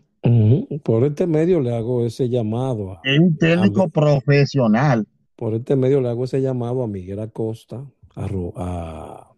[0.82, 5.06] por este medio le hago ese llamado a, Es un técnico profesional.
[5.36, 7.84] Por este medio le hago ese llamado a Miguel Acosta,
[8.14, 9.32] a, Ro- a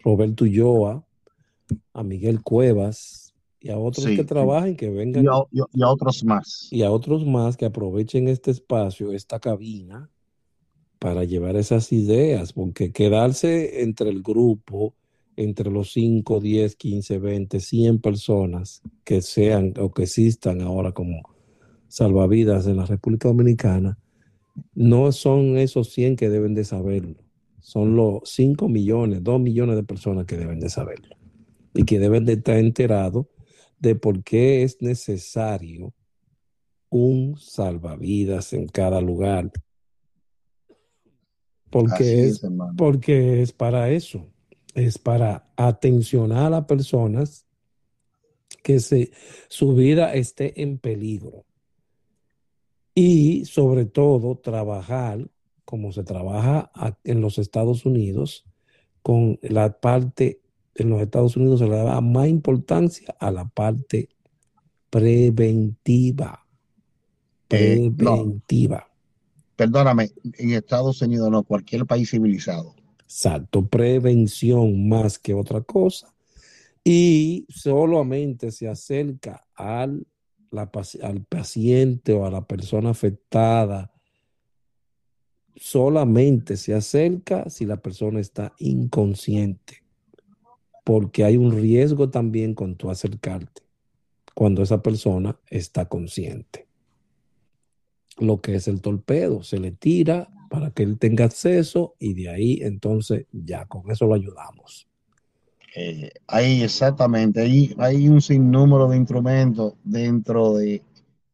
[0.00, 1.04] Roberto Ulloa,
[1.92, 5.66] a Miguel Cuevas y a otros que Sí, trabajen, que Y vengan a, y a-
[5.72, 6.68] y a otros más.
[6.70, 10.10] y a otros más que aprovechen este espacio, esta cabina,
[10.98, 14.94] para llevar esas ideas, porque quedarse entre el grupo,
[15.36, 21.22] entre los 5, 10, 15, 20, 100 personas que sean o que existan ahora como
[21.86, 23.96] salvavidas en la República Dominicana,
[24.74, 27.16] no son esos 100 que deben de saberlo,
[27.60, 31.16] son los 5 millones, 2 millones de personas que deben de saberlo.
[31.74, 33.26] Y que deben de estar enterados
[33.78, 35.94] de por qué es necesario
[36.88, 39.52] un salvavidas en cada lugar,
[41.70, 44.32] porque es, es, porque es para eso,
[44.74, 47.46] es para atencionar a las personas
[48.62, 49.12] que se,
[49.48, 51.44] su vida esté en peligro
[53.00, 55.30] y sobre todo trabajar
[55.64, 56.72] como se trabaja
[57.04, 58.44] en los Estados Unidos
[59.02, 60.40] con la parte
[60.74, 64.08] en los Estados Unidos se le da más importancia a la parte
[64.90, 66.44] preventiva,
[67.50, 68.90] Eh, no, preventiva.
[69.54, 72.74] perdóname, en Estados Unidos no, cualquier país civilizado.
[73.04, 76.12] Exacto, prevención más que otra cosa.
[76.84, 80.04] Y solamente se acerca al,
[80.52, 83.92] al paciente o a la persona afectada,
[85.56, 89.82] solamente se acerca si la persona está inconsciente,
[90.84, 93.62] porque hay un riesgo también con tu acercarte
[94.34, 96.68] cuando esa persona está consciente.
[98.18, 102.28] Lo que es el torpedo, se le tira para que él tenga acceso y de
[102.28, 104.88] ahí entonces ya con eso lo ayudamos.
[105.80, 110.82] Eh, hay exactamente, hay, hay un sinnúmero de instrumentos dentro de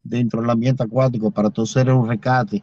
[0.03, 2.61] dentro del ambiente acuático para tú hacer un recate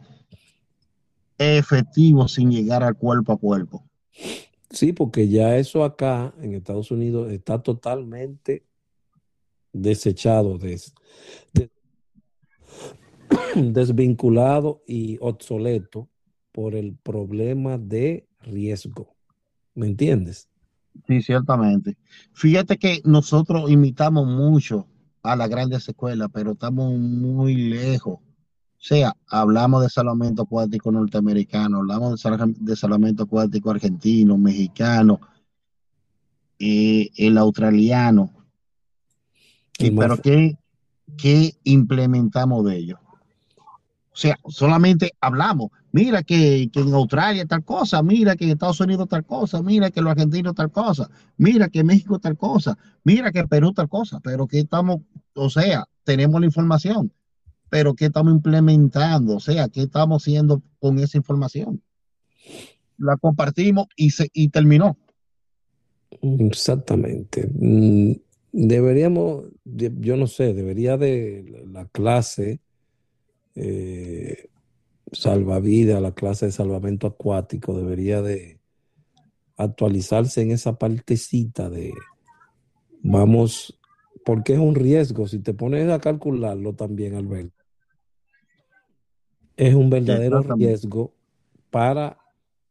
[1.37, 3.83] efectivo sin llegar al cuerpo a cuerpo.
[4.71, 8.65] Sí, porque ya eso acá en Estados Unidos está totalmente
[9.73, 10.95] desechado, des,
[11.53, 11.69] des,
[13.57, 16.09] desvinculado y obsoleto
[16.53, 19.17] por el problema de riesgo.
[19.75, 20.52] ¿Me entiendes?
[21.07, 21.97] Sí, ciertamente.
[22.33, 24.87] Fíjate que nosotros imitamos mucho
[25.23, 28.15] a las grandes escuelas, pero estamos muy lejos.
[28.15, 35.21] O sea, hablamos de salvamento acuático norteamericano, hablamos de salvamento acuático argentino, mexicano,
[36.59, 38.33] eh, el australiano.
[39.79, 40.59] Y, pero ¿qué,
[41.17, 42.99] ¿qué implementamos de ellos?
[44.13, 45.71] O sea, solamente hablamos.
[45.93, 49.91] Mira que, que, en Australia tal cosa, mira que en Estados Unidos tal cosa, mira
[49.91, 54.19] que los argentinos tal cosa, mira que México tal cosa, mira que Perú tal cosa,
[54.21, 55.03] pero que estamos,
[55.35, 57.13] o sea, tenemos la información,
[57.69, 59.37] pero ¿qué estamos implementando?
[59.37, 61.83] O sea, ¿qué estamos haciendo con esa información?
[62.97, 64.97] La compartimos y, se, y terminó.
[66.23, 67.51] Exactamente.
[67.55, 68.13] Mm,
[68.53, 72.61] deberíamos, yo no sé, debería de la clase
[73.55, 74.49] eh,
[75.13, 78.59] salvavidas, la clase de salvamento acuático, debería de
[79.57, 81.93] actualizarse en esa partecita de
[83.03, 83.79] vamos,
[84.25, 87.63] porque es un riesgo, si te pones a calcularlo también, Alberto,
[89.57, 91.13] es un verdadero riesgo
[91.71, 92.19] para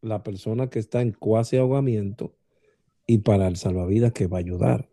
[0.02, 2.34] la persona que está en cuasi ahogamiento
[3.06, 4.90] y para el salvavidas que va a ayudar.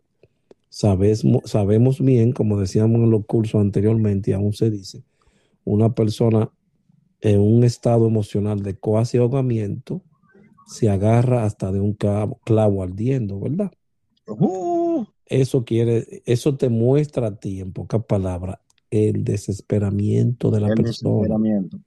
[0.69, 5.03] Sabes, sabemos bien, como decíamos en los cursos anteriormente, y aún se dice,
[5.63, 6.51] una persona
[7.21, 10.01] en un estado emocional de cuasi ahogamiento
[10.67, 13.71] se agarra hasta de un clavo, clavo ardiendo, ¿verdad?
[14.27, 18.59] Uh, Eso quiere, eso te muestra a ti, en pocas palabras,
[18.91, 21.79] el desesperamiento de la persona desesperamiento.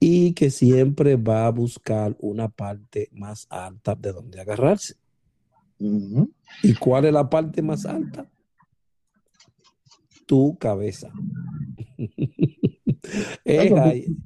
[0.00, 4.94] y que siempre va a buscar una parte más alta de donde agarrarse.
[6.62, 8.28] ¿Y cuál es la parte más alta?
[10.26, 11.10] Tu cabeza.
[13.44, 14.16] Es ahí-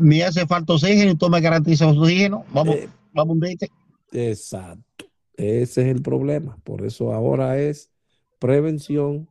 [0.00, 2.44] Me hace falta oxígeno y tú me garantizas oxígeno.
[2.52, 3.70] Vamos, eh, vamos un date.
[4.12, 5.06] Exacto.
[5.36, 6.56] Ese es el problema.
[6.64, 7.90] Por eso ahora es
[8.38, 9.28] prevención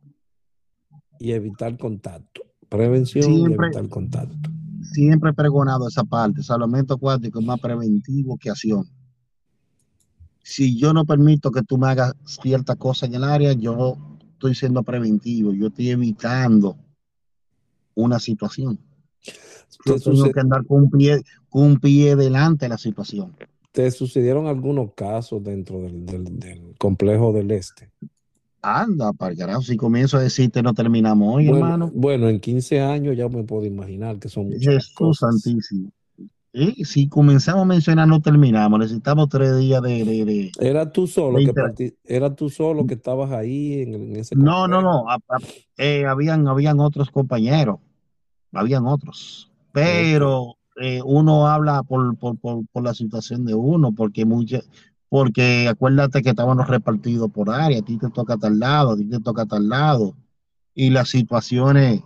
[1.18, 2.42] y evitar contacto.
[2.68, 4.50] Prevención y evitar contacto.
[4.92, 6.42] siempre he pregonado esa parte.
[6.42, 8.88] Salvamento acuático es más preventivo que acción.
[10.42, 13.96] Si yo no permito que tú me hagas cierta cosa en el área, yo
[14.32, 15.52] estoy siendo preventivo.
[15.52, 16.76] Yo estoy evitando
[17.94, 18.78] una situación.
[19.24, 19.32] ¿Te,
[19.92, 23.34] Yo tengo que andar con un pie, con un pie delante de la situación.
[23.72, 27.90] te sucedieron algunos casos dentro del, del- del complejo del este?
[28.62, 31.90] Anda, para carajo, si comienzo a decirte no terminamos hoy, Bueno, hermano.
[31.94, 35.40] bueno, en 15 años ya me puedo imaginar que son muchas Jesús cosas.
[35.42, 35.90] Santísimo.
[36.84, 38.80] Si comenzamos a mencionar, no terminamos.
[38.80, 42.84] Necesitamos tres días de, de- de- ¿Era tú solo de que parti- era tú solo
[42.86, 45.08] que estabas ahí en, en ese No, no, no.
[45.08, 45.38] a- a-
[45.78, 47.78] eh, habían, habían otros compañeros.
[48.52, 49.50] Habían otros.
[49.72, 54.68] Pero eh, uno habla por, por, por, por la situación de uno, porque muchas,
[55.08, 57.80] porque acuérdate que estábamos repartidos por área.
[57.80, 60.14] A ti te toca tal lado, a ti te toca tal lado.
[60.74, 62.02] Y las situaciones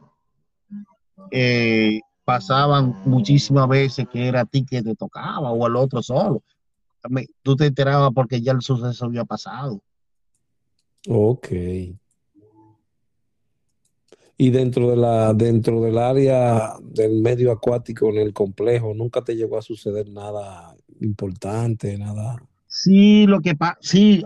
[1.30, 6.42] eh, pasaban muchísimas veces que era a ti que te tocaba o al otro solo.
[7.42, 9.80] Tú te enterabas porque ya el suceso había pasado.
[11.07, 11.49] Ok.
[14.37, 19.37] Y dentro de la, dentro del área del medio acuático en el complejo, nunca te
[19.37, 22.43] llegó a suceder nada importante, nada.
[22.66, 24.24] Sí, lo que pasa, sí,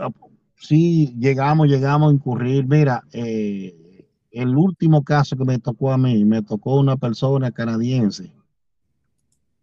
[0.57, 2.67] sí, llegamos, llegamos a incurrir.
[2.67, 8.33] Mira, eh, el último caso que me tocó a mí, me tocó una persona canadiense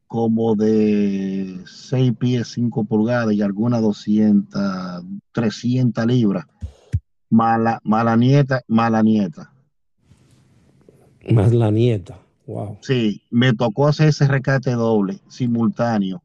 [0.08, 6.46] como de 6 pies 5 pulgadas y algunas 200, 300 libras.
[7.30, 9.52] Mala, mala nieta, mala nieta.
[11.32, 12.20] Más la nieta.
[12.48, 12.78] Wow.
[12.82, 16.22] Sí, me tocó hacer ese rescate doble, simultáneo,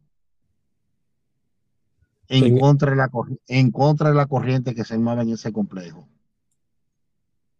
[2.28, 3.10] en contra de la,
[3.48, 6.06] en contra de la corriente que se mueve en ese complejo.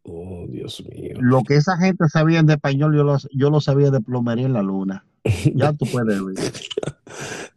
[0.05, 1.17] oh, Dios mío.
[1.21, 4.53] Lo que esa gente sabía de español, yo lo, yo lo sabía de plomería en
[4.53, 5.05] la luna.
[5.55, 6.53] Ya tú puedes ver.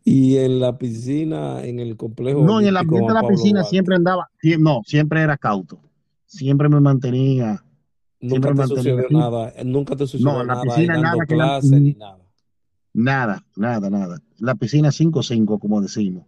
[0.03, 3.21] Y en la piscina, en el complejo No, en el olímpico ambiente de Juan la
[3.21, 4.29] Pablo piscina siempre andaba,
[4.59, 5.79] no, siempre era cauto.
[6.25, 7.63] Siempre me mantenía,
[8.24, 11.93] nunca siempre me te sucedió nada, nunca te sucedió nada piscina dando nada la- ni
[11.93, 12.19] nada.
[12.93, 14.21] nada, nada, nada.
[14.39, 16.26] La piscina 5-5, como decimos.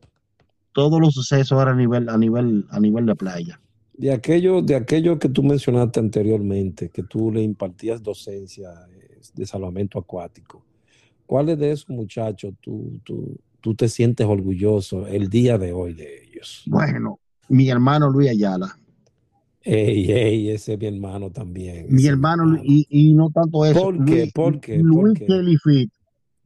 [0.74, 3.62] Todos los sucesos eran a nivel, a nivel, a nivel de playa.
[3.98, 9.46] De aquello, de aquello que tú mencionaste anteriormente, que tú le impartías docencia eh, de
[9.46, 10.66] salvamento acuático,
[11.26, 16.24] ¿cuáles de esos muchachos tú, tú, tú te sientes orgulloso el día de hoy de
[16.26, 16.64] ellos?
[16.66, 18.78] Bueno, mi hermano Luis Ayala.
[19.68, 21.88] Ey, ey, ese es mi hermano también.
[21.90, 22.62] Mi hermano, hermano.
[22.64, 23.82] y, y no tanto eso.
[23.82, 24.12] ¿Por qué?
[24.22, 24.78] Luis, ¿Por qué?
[24.78, 25.26] Luis ¿Por qué?
[25.26, 25.92] Kelly Fit.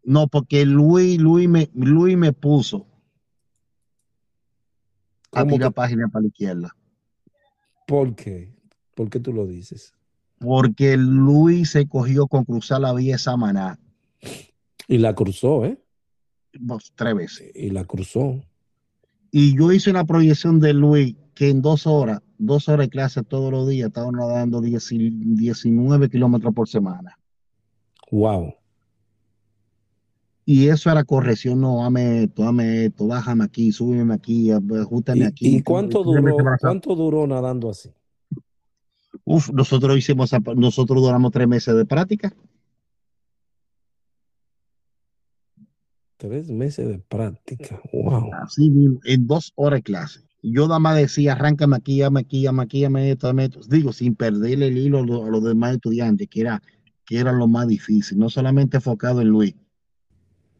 [0.06, 2.88] No, porque Luis, Luis me, Luis me puso
[5.34, 6.76] a ¿Cómo tirar que- página para la izquierda.
[7.86, 8.54] ¿Por qué?
[8.96, 9.94] ¿Por qué tú lo dices?
[10.40, 13.78] Porque Luis se cogió con cruzar la vía Samaná
[14.88, 15.78] Y la cruzó, ¿eh?
[16.54, 17.52] dos, tres veces.
[17.56, 18.42] Y la cruzó.
[19.32, 23.24] Y yo hice una proyección de Luis que en dos horas, dos horas de clase
[23.24, 27.18] todos los días, estaba nadando 10 19 kilómetros por semana.
[28.12, 28.56] Wow.
[30.44, 35.24] Y eso era corrección, no, dame esto, dame esto, bájame aquí, súbeme aquí, ajustame ¿Y,
[35.24, 35.56] aquí.
[35.56, 37.90] y cuánto duró, cuánto duró nadando así?
[39.24, 42.34] Uf, nosotros hicimos, nosotros duramos tres meses de práctica.
[46.18, 47.82] Tres meses de práctica.
[47.94, 48.30] Wow.
[48.44, 50.29] Así mismo, en dos horas de clase.
[50.42, 53.60] Yo nada más decía, arráncame aquí, llame aquí, llame aquí, llame esto, llame esto.
[53.68, 56.62] Digo, sin perderle el hilo a los, a los demás estudiantes, que era,
[57.06, 59.56] que era lo más difícil, no solamente enfocado en Luis.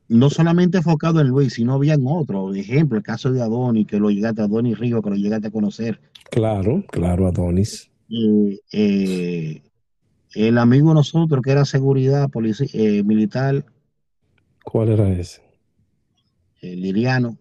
[0.10, 2.58] No solamente enfocado en Luis, sino habían otros.
[2.58, 5.52] Ejemplo, el caso de Adoni, que lo llegaste a Adoni Río, que lo llegaste a
[5.52, 6.02] conocer.
[6.32, 7.90] Claro, claro, Adonis.
[8.10, 9.62] Eh, eh,
[10.34, 13.66] el amigo de nosotros, que era seguridad policía, eh, militar,
[14.64, 15.42] ¿Cuál era ese?
[16.62, 17.38] eh, Liriano,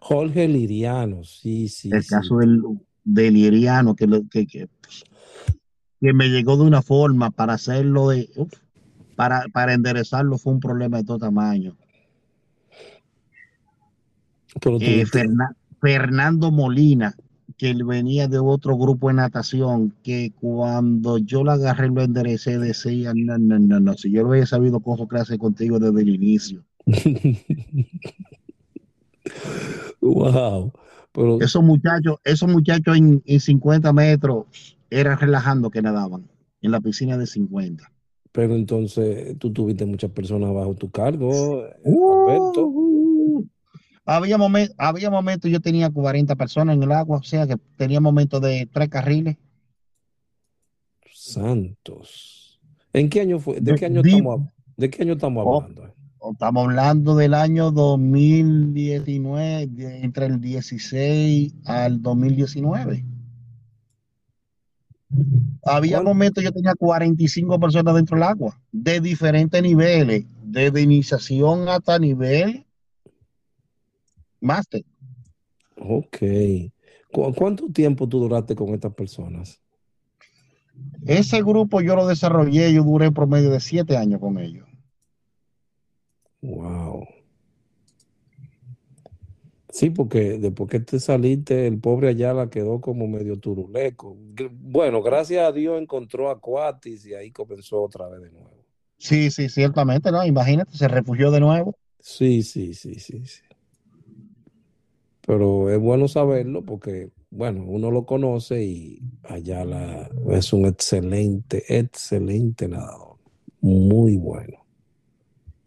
[0.00, 2.08] Jorge Liriano, sí, sí, el sí.
[2.08, 2.62] caso del,
[3.04, 4.68] del Liriano, que, que, que,
[6.00, 8.28] que me llegó de una forma para hacerlo de,
[9.14, 11.76] para, para enderezarlo fue un problema de todo tamaño.
[14.60, 15.04] Pero Eh,
[15.80, 17.14] Fernando Molina,
[17.56, 22.02] que él venía de otro grupo de natación, que cuando yo lo agarré y lo
[22.02, 26.00] enderecé, decía, no, no, no, no, si yo lo hubiera sabido, cojo clase contigo desde
[26.00, 26.64] el inicio.
[30.00, 30.72] wow.
[31.12, 34.46] Pero, Esos muchachos, esos muchachos en, en 50 metros
[34.90, 36.28] eran relajando que nadaban
[36.62, 37.90] en la piscina de 50.
[38.32, 42.66] pero entonces tú tuviste muchas personas bajo tu cargo, Alberto.
[42.66, 43.44] Uh,
[44.06, 48.00] había, momen- había momentos, yo tenía 40 personas en el agua, o sea que tenía
[48.00, 49.36] momentos de tres carriles.
[51.12, 52.60] Santos.
[52.92, 53.54] ¿En qué año fue?
[53.60, 54.40] ¿De De- qué año estamos,
[54.76, 55.56] de qué año estamos Oh.
[55.62, 55.94] hablando?
[56.32, 63.04] Estamos hablando del año 2019, de- entre el 16 al 2019.
[65.64, 71.98] Había momentos yo tenía 45 personas dentro del agua, de diferentes niveles, desde iniciación hasta
[71.98, 72.64] nivel
[74.40, 74.84] máster.
[75.76, 76.18] Ok.
[77.12, 79.60] ¿Cu- ¿Cuánto tiempo tú duraste con estas personas?
[81.06, 84.66] Ese grupo yo lo desarrollé, yo duré promedio de siete años con ellos.
[86.42, 87.06] Wow.
[89.72, 94.16] Sí, porque después que te saliste, el pobre Ayala quedó como medio turuleco.
[94.50, 98.64] Bueno, gracias a Dios encontró a Coatis y ahí comenzó otra vez de nuevo.
[98.98, 100.24] Sí, sí, ciertamente, ¿no?
[100.24, 101.76] Imagínate, se refugió de nuevo.
[102.00, 103.42] Sí, sí, sí, sí, sí.
[105.26, 112.66] Pero es bueno saberlo porque, bueno, uno lo conoce y Ayala es un excelente, excelente
[112.66, 113.16] nadador.
[113.60, 114.59] Muy bueno.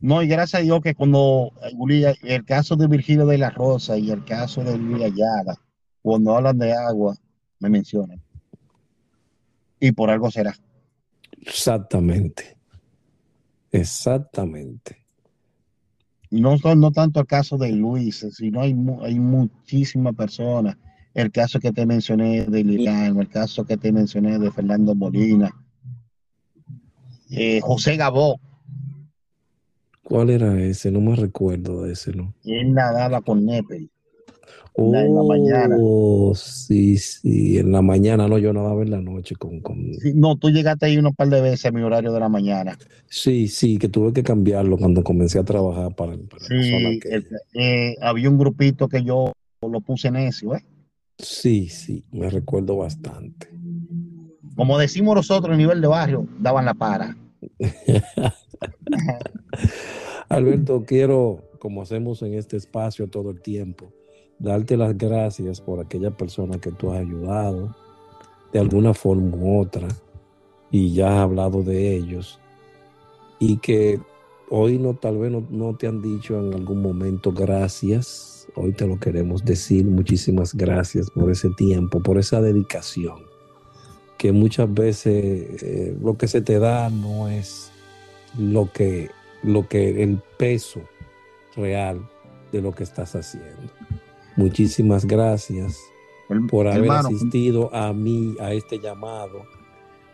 [0.03, 3.97] No, y gracias a Dios que cuando eh, el caso de Virgilio de la Rosa
[3.97, 5.55] y el caso de Luis Ayala,
[6.01, 7.15] cuando hablan de agua,
[7.59, 8.21] me mencionan.
[9.79, 10.53] Y por algo será.
[11.39, 12.57] Exactamente.
[13.71, 14.97] Exactamente.
[16.29, 20.75] Y no, no tanto el caso de Luis, sino hay, hay muchísimas personas.
[21.13, 25.49] El caso que te mencioné de Lilian, el caso que te mencioné de Fernando Molina,
[27.29, 28.41] eh, José Gabó,
[30.13, 30.91] ¿Cuál era ese?
[30.91, 32.35] No me recuerdo de ese, ¿no?
[32.45, 33.49] él nadaba con.
[33.49, 35.75] En la- en la mañana.
[35.79, 39.91] Oh, sí, sí, en la mañana, no, yo nadaba en la noche con, con...
[39.95, 42.77] Sí, no, tú llegaste ahí un par de veces a mi horario de la mañana.
[43.09, 46.99] Sí, sí, que tuve que cambiarlo cuando comencé a trabajar para, para la zona Sí,
[46.99, 47.09] que...
[47.09, 49.33] el- eh, había un grupito que yo
[49.67, 50.63] lo puse necio, ¿eh?
[51.17, 53.47] Sí, sí, me recuerdo bastante.
[54.55, 57.17] Como decimos nosotros a nivel de barrio, daban la para.
[60.33, 63.91] Alberto, quiero, como hacemos en este espacio todo el tiempo,
[64.39, 67.75] darte las gracias por aquella persona que tú has ayudado
[68.51, 69.87] de alguna forma u otra
[70.71, 72.39] y ya has hablado de ellos
[73.39, 73.99] y que
[74.49, 78.47] hoy no, tal vez no, te han dicho en algún momento gracias.
[78.55, 79.85] Hoy te lo queremos decir.
[79.85, 83.17] Muchísimas gracias por ese tiempo, por esa dedicación.
[84.17, 87.71] Que muchas veces eh, lo que se te da no es
[88.37, 89.09] lo que,
[89.43, 90.81] lo que el peso
[91.55, 92.07] real
[92.51, 93.71] de lo que estás haciendo.
[94.35, 95.79] Muchísimas gracias
[96.49, 99.45] por haber hermano, asistido a mí, a este llamado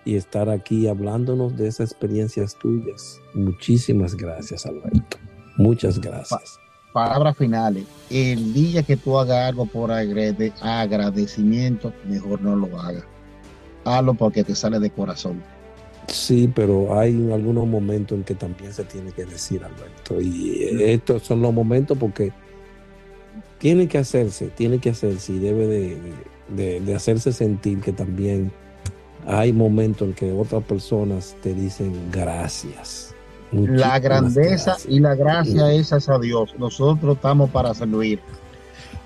[0.05, 3.19] y estar aquí hablándonos de esas experiencias tuyas.
[3.33, 5.17] Muchísimas gracias, Alberto.
[5.57, 6.57] Muchas gracias.
[6.93, 7.85] palabras finales.
[8.09, 13.03] El día que tú hagas algo por agradecimiento, mejor no lo hagas.
[13.85, 15.41] Hazlo porque te sale de corazón.
[16.11, 20.19] Sí, pero hay algunos momentos en que también se tiene que decir, Alberto.
[20.21, 22.31] Y estos son los momentos porque
[23.57, 25.97] tiene que hacerse, tiene que hacerse y debe de,
[26.55, 28.51] de- de hacerse sentir que también
[29.27, 33.13] hay momentos en que otras personas te dicen gracias.
[33.51, 34.85] La grandeza gracias.
[34.87, 36.53] y la gracia es a Dios.
[36.57, 38.19] Nosotros estamos para servir.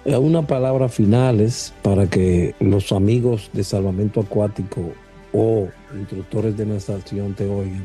[0.06, 4.92] Eh, Una palabra finales para que los amigos de salvamento acuático
[5.34, 7.84] o instructores de natación te oigan,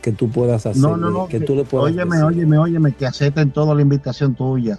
[0.00, 1.26] que tú puedas hacer, No, no, no.
[1.28, 2.24] que tú le puedas óyeme, decir.
[2.24, 4.78] óyeme, óyeme, que acepten toda la invitación tuya.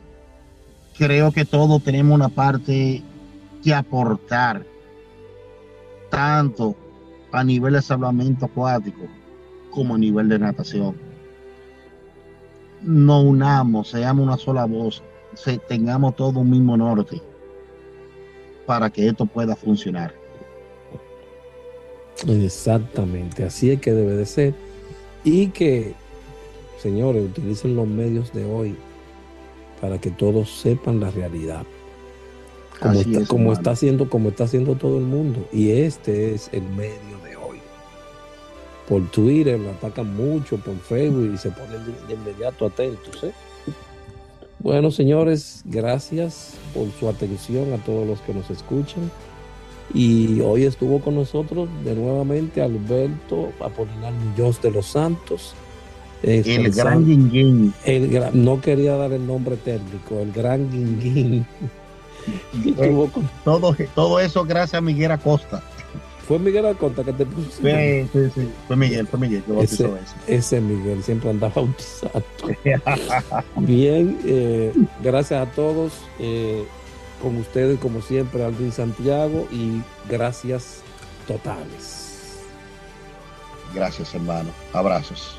[0.97, 3.03] Creo que todos tenemos una parte
[3.61, 4.63] que aportar,
[6.09, 6.75] tanto
[7.31, 9.01] a nivel de salvamento acuático
[9.71, 10.95] como a nivel de natación.
[12.81, 15.03] No unamos, seamos una sola voz,
[15.33, 17.21] se, tengamos todo un mismo norte
[18.65, 20.13] para que esto pueda funcionar.
[22.27, 24.53] Exactamente, así es que debe de ser.
[25.23, 25.93] Y que,
[26.81, 28.75] señores, utilicen los medios de hoy
[29.81, 31.65] para que todos sepan la realidad.
[32.79, 33.59] Como, está, es, como hermano.
[33.59, 35.47] está haciendo, como está haciendo todo el mundo.
[35.51, 37.59] Y este es el medio de hoy.
[38.87, 43.23] Por Twitter lo atacan mucho, por Facebook y se ponen de, de inmediato atentos.
[43.23, 43.31] ¿eh?
[44.59, 49.11] Bueno, señores, gracias por su atención a todos los que nos escuchan.
[49.93, 55.53] Y hoy estuvo con nosotros de nuevamente Alberto Apolinar Muñoz de los Santos.
[56.23, 57.05] El expresando- gran
[58.09, 61.45] gra- no quería dar el nombre técnico, el gran Guinguín.
[62.65, 65.61] Estuvo con- Todo, todo eso gracias a Miguel Acosta.
[66.27, 68.49] Fue Miguel Acosta que te puso ese Sí, sí, sí.
[68.67, 70.15] Fue Miguel, fue Miguel que bautizó eso.
[70.25, 72.23] Ese Miguel siempre andaba bautizado.
[73.57, 74.73] Bien, eh,
[75.03, 75.93] gracias a todos.
[77.21, 80.81] Con ustedes, como siempre, Aldrin Santiago y gracias
[81.27, 82.39] totales.
[83.73, 84.49] Gracias, hermano.
[84.73, 85.37] Abrazos.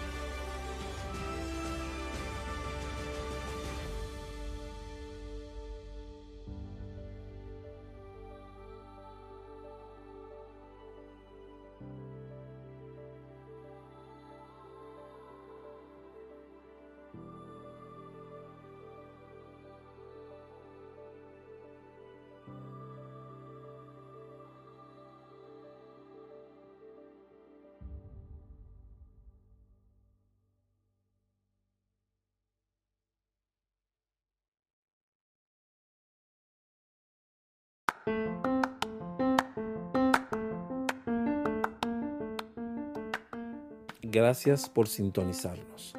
[44.09, 45.93] Gracias por sintonizarnos.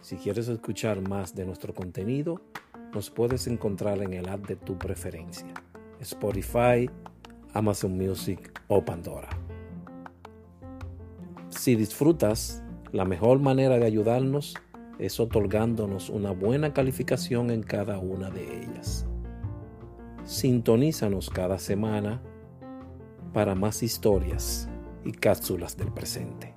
[0.00, 2.40] Si quieres escuchar más de nuestro contenido,
[2.94, 5.52] nos puedes encontrar en el app de tu preferencia,
[5.98, 6.88] Spotify,
[7.54, 9.30] Amazon Music o Pandora.
[11.48, 14.54] Si disfrutas, la mejor manera de ayudarnos
[15.00, 19.07] es otorgándonos una buena calificación en cada una de ellas.
[20.28, 22.20] Sintonízanos cada semana
[23.32, 24.68] para más historias
[25.02, 26.52] y cápsulas del presente.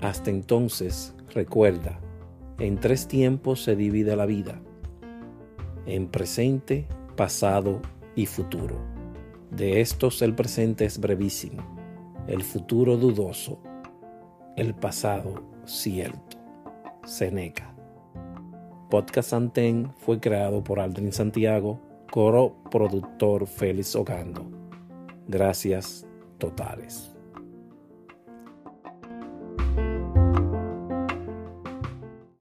[0.00, 2.00] Hasta entonces, recuerda,
[2.58, 4.58] en tres tiempos se divide la vida,
[5.84, 7.82] en presente, pasado
[8.14, 8.78] y futuro.
[9.50, 11.62] De estos el presente es brevísimo,
[12.26, 13.60] el futuro dudoso,
[14.56, 16.38] el pasado cierto.
[17.04, 17.76] Seneca.
[18.88, 24.44] Podcast Antén fue creado por Aldrin Santiago, coro productor Félix Ogando.
[25.28, 26.06] Gracias
[26.38, 27.15] totales.